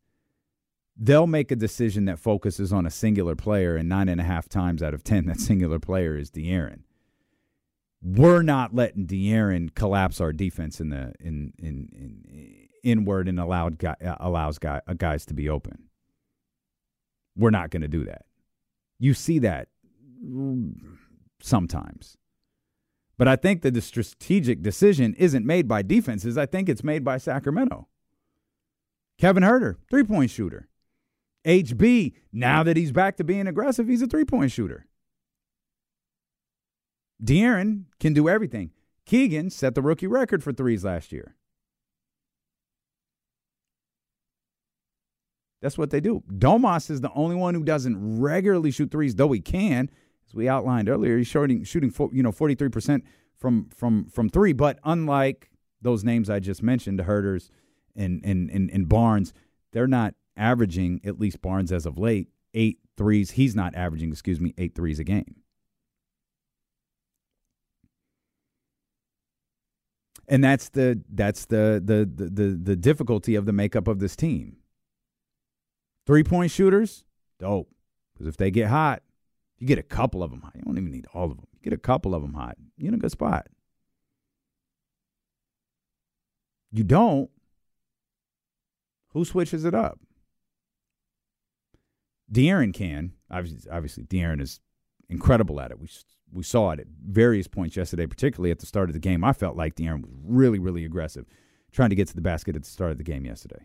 [0.97, 4.49] they'll make a decision that focuses on a singular player, and nine and a half
[4.49, 6.81] times out of ten, that singular player is De'Aaron
[8.03, 13.79] we're not letting De'Aaron collapse our defense in the in in, in inward and allowed
[13.79, 15.85] guy, allows guy, uh, guys to be open.
[17.37, 18.25] We're not going to do that.
[18.99, 19.69] You see that
[21.41, 22.17] sometimes.
[23.19, 26.39] But I think that the strategic decision isn't made by defenses.
[26.39, 27.89] I think it's made by Sacramento.
[29.19, 30.69] Kevin Huerter, three point shooter.
[31.45, 34.87] HB, now that he's back to being aggressive, he's a three point shooter.
[37.23, 38.71] De'Aaron can do everything.
[39.05, 41.35] Keegan set the rookie record for threes last year.
[45.61, 46.23] That's what they do.
[46.31, 49.91] Domas is the only one who doesn't regularly shoot threes, though he can,
[50.29, 51.19] as we outlined earlier.
[51.19, 53.05] He's shooting shooting you know forty three percent
[53.39, 54.53] from from from three.
[54.53, 55.51] But unlike
[55.81, 57.51] those names I just mentioned, the Huerters
[57.97, 59.33] and and and, and Barnes,
[59.73, 63.33] they're not averaging at least Barnes as of late eight threes.
[63.33, 65.37] He's not averaging, excuse me, eight threes a game.
[70.29, 74.15] and that's the that's the the the the, the difficulty of the makeup of this
[74.15, 74.57] team.
[76.07, 77.05] Three point shooters,
[77.39, 77.71] dope.
[78.13, 79.03] Because if they get hot,
[79.59, 80.53] you get a couple of them hot.
[80.55, 81.47] You don't even need all of them.
[81.53, 82.57] You get a couple of them hot.
[82.77, 83.49] You're in a good spot.
[86.71, 87.31] You don't.
[89.13, 89.99] Who switches it up?
[92.31, 93.13] De'Aaron can.
[93.31, 94.61] Obviously, obviously De'Aaron is
[95.09, 95.81] incredible at it.
[95.81, 95.89] We
[96.31, 99.25] we saw it at various points yesterday, particularly at the start of the game.
[99.25, 101.25] I felt like De'Aaron was really, really aggressive,
[101.73, 103.65] trying to get to the basket at the start of the game yesterday.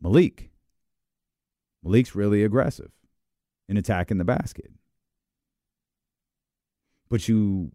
[0.00, 0.50] Malik.
[1.82, 2.92] Malik's really aggressive
[3.70, 4.70] in attacking the basket.
[7.08, 7.72] But you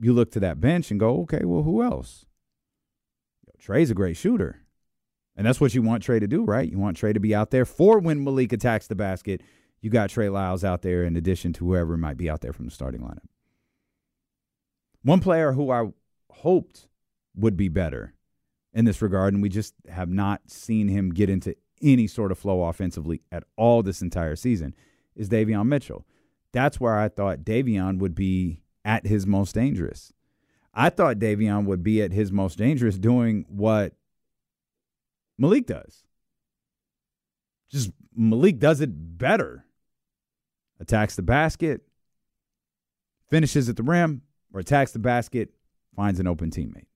[0.00, 2.24] you look to that bench and go, okay, well, who else?
[3.58, 4.62] Trey's a great shooter.
[5.36, 6.68] And that's what you want Trey to do, right?
[6.68, 9.42] You want Trey to be out there for when Malik attacks the basket
[9.84, 12.64] you got Trey Lyles out there in addition to whoever might be out there from
[12.64, 13.28] the starting lineup.
[15.02, 15.92] One player who I
[16.30, 16.88] hoped
[17.36, 18.14] would be better
[18.72, 21.54] in this regard, and we just have not seen him get into
[21.84, 24.74] any sort of flow offensively at all this entire season,
[25.14, 26.06] is Davion Mitchell.
[26.52, 30.12] That's where I thought Davion would be at his most dangerous.
[30.72, 33.94] I thought Davion would be at his most dangerous doing what
[35.38, 36.04] Malik does.
[37.70, 39.64] Just Malik does it better
[40.80, 41.82] attacks the basket,
[43.30, 44.22] finishes at the rim,
[44.52, 45.50] or attacks the basket,
[45.96, 46.86] finds an open teammate.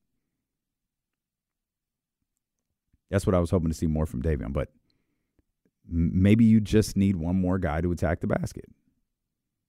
[3.11, 4.71] That's what I was hoping to see more from Davion, but
[5.89, 8.67] maybe you just need one more guy to attack the basket.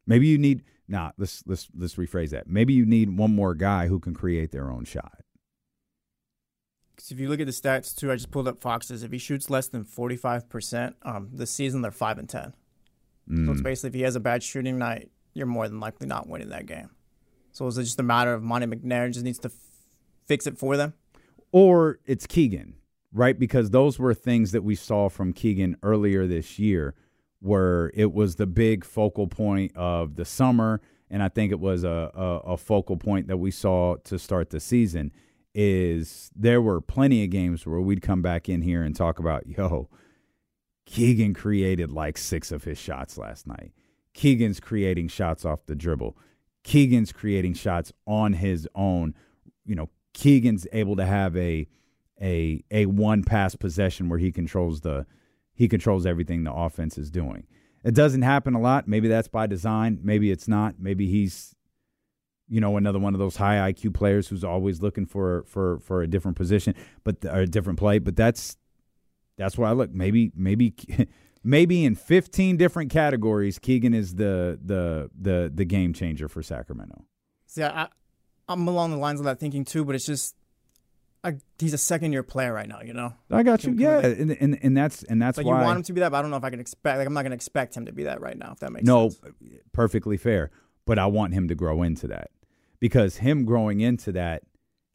[0.05, 2.47] Maybe you need nah, let's let's let's rephrase that.
[2.47, 5.21] Maybe you need one more guy who can create their own shot.
[6.95, 9.03] Because if you look at the stats too, I just pulled up Fox's.
[9.03, 12.53] If he shoots less than forty five percent, um, this season they're five and ten.
[13.29, 13.45] Mm.
[13.45, 13.63] So it's mm.
[13.63, 16.65] basically if he has a bad shooting night, you're more than likely not winning that
[16.65, 16.89] game.
[17.51, 19.53] So is it just a matter of Monte McNair just needs to f-
[20.25, 20.93] fix it for them?
[21.51, 22.75] Or it's Keegan,
[23.13, 23.37] right?
[23.37, 26.95] Because those were things that we saw from Keegan earlier this year
[27.39, 30.81] where it was the big focal point of the summer.
[31.09, 34.49] And I think it was a, a, a focal point that we saw to start
[34.49, 35.11] the season
[35.55, 39.47] is there were plenty of games where we'd come back in here and talk about,
[39.47, 39.89] yo,
[40.85, 43.71] Keegan created like six of his shots last night.
[44.13, 46.17] Keegan's creating shots off the dribble.
[46.63, 49.15] Keegan's creating shots on his own.
[49.65, 51.67] You know, Keegan's able to have a
[52.21, 55.05] a a one pass possession where he controls the
[55.53, 57.45] he controls everything the offense is doing.
[57.83, 58.87] It doesn't happen a lot.
[58.87, 59.99] Maybe that's by design.
[60.03, 60.75] Maybe it's not.
[60.79, 61.55] Maybe he's
[62.47, 66.01] you know another one of those high IQ players who's always looking for for for
[66.01, 67.99] a different position, but or a different play.
[67.99, 68.57] But that's
[69.37, 69.91] that's why I look.
[69.91, 70.73] Maybe maybe
[71.43, 77.05] maybe in 15 different categories, Keegan is the the the the game changer for Sacramento.
[77.45, 77.87] See, I,
[78.47, 80.35] I'm along the lines of that thinking too, but it's just
[81.23, 83.13] I, he's a second year player right now, you know.
[83.29, 83.73] I got you.
[83.77, 86.11] Yeah, and, and and that's and that's like why you want him to be that,
[86.11, 86.97] but I don't know if I can expect.
[86.97, 88.51] Like I'm not going to expect him to be that right now.
[88.53, 89.35] If that makes no, sense.
[89.73, 90.49] perfectly fair.
[90.85, 92.31] But I want him to grow into that
[92.79, 94.43] because him growing into that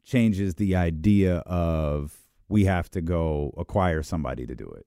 [0.03, 2.17] changes the idea of
[2.49, 4.85] we have to go acquire somebody to do it.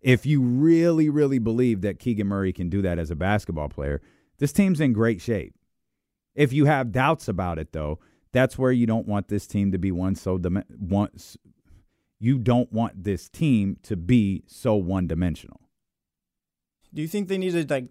[0.00, 4.00] If you really, really believe that Keegan Murray can do that as a basketball player,
[4.38, 5.54] this team's in great shape.
[6.34, 7.98] If you have doubts about it, though,
[8.32, 11.36] that's where you don't want this team to be one so dim- once
[12.18, 15.60] you don't want this team to be so one dimensional.
[16.92, 17.90] Do you think they need to like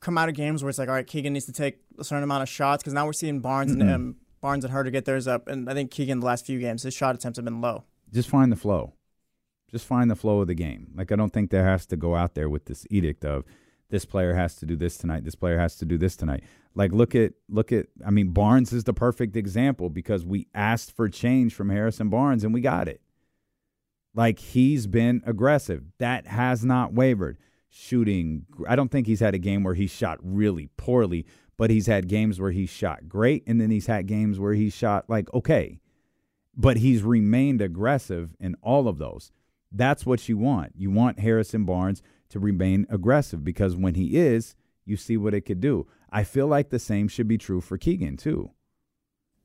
[0.00, 2.24] come out of games where it's like, all right, Keegan needs to take a certain
[2.24, 3.80] amount of shots because now we're seeing Barnes Mm-mm.
[3.80, 6.58] and um, Barnes and Huerter get theirs up, and I think Keegan the last few
[6.60, 7.84] games his shot attempts have been low.
[8.12, 8.94] Just find the flow.
[9.70, 10.92] Just find the flow of the game.
[10.94, 13.44] Like I don't think there has to go out there with this edict of
[13.90, 16.42] this player has to do this tonight, this player has to do this tonight.
[16.76, 20.94] Like look at look at I mean Barnes is the perfect example because we asked
[20.94, 23.00] for change from Harrison Barnes and we got it.
[24.14, 25.84] Like he's been aggressive.
[25.98, 27.38] That has not wavered.
[27.68, 31.86] Shooting, I don't think he's had a game where he shot really poorly, but he's
[31.86, 35.32] had games where he shot great and then he's had games where he shot like
[35.32, 35.80] okay.
[36.54, 39.32] But he's remained aggressive in all of those.
[39.72, 40.72] That's what you want.
[40.76, 44.54] You want Harrison Barnes to remain aggressive because when he is,
[44.84, 45.86] you see what it could do.
[46.10, 48.50] I feel like the same should be true for Keegan too.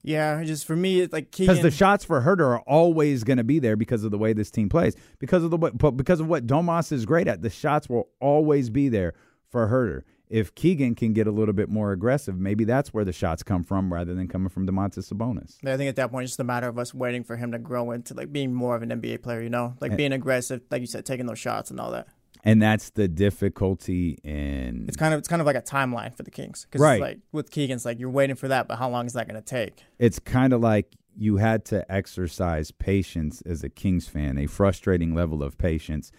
[0.04, 3.44] Yeah, just for me, it's like Because the shots for Huerter are always going to
[3.44, 4.96] be there because of the way this team plays.
[5.20, 8.70] Because of the but because of what Domas is great at, the shots will always
[8.70, 9.14] be there
[9.50, 10.02] for Huerter.
[10.28, 13.64] If Keegan can get a little bit more aggressive, maybe that's where the shots come
[13.64, 15.58] from rather than coming from Domantas Sabonis.
[15.68, 17.60] I think at that point, it's just a matter of us waiting for him to
[17.60, 19.42] grow into like being more of an NBA player.
[19.44, 22.08] You know, like And- being aggressive, like you said, taking those shots and all that.
[22.44, 26.24] And that's the difficulty in It's kind of it's kind of like a timeline for
[26.24, 27.00] the Kings, because Right.
[27.02, 29.46] like with Keegan's like you're waiting for that, but how long is that going to
[29.48, 29.84] take?
[30.00, 35.14] it's kind of like you had to exercise patience as a Kings fan, a frustrating
[35.14, 36.12] level of patience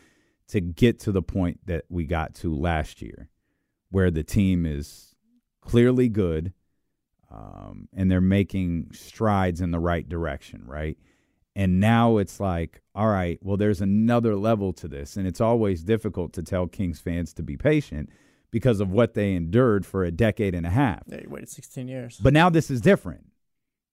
[0.48, 3.28] to get to the point that we got to last year,
[3.90, 5.14] where the team is
[5.62, 6.52] clearly good
[7.30, 10.98] um, and they're making strides in the right direction, right?
[11.54, 15.16] And now it's like, all right, well, there's another level to this.
[15.16, 18.08] And it's always difficult to tell Kings fans to be patient
[18.50, 21.04] because of what they endured for a decade and a half.
[21.06, 22.18] They waited 16 years.
[22.22, 23.26] But now this is different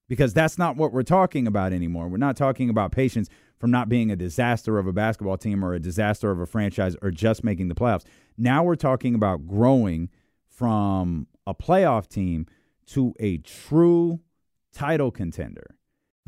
[0.08, 2.08] because that's not what we're talking about anymore.
[2.08, 5.74] We're not talking about patience from not being a disaster of a basketball team or
[5.74, 8.06] a disaster of a franchise or just making the playoffs.
[8.38, 10.10] Now we're talking about growing
[10.48, 12.48] from a playoff team
[12.88, 14.20] to a true
[14.74, 15.76] title contender.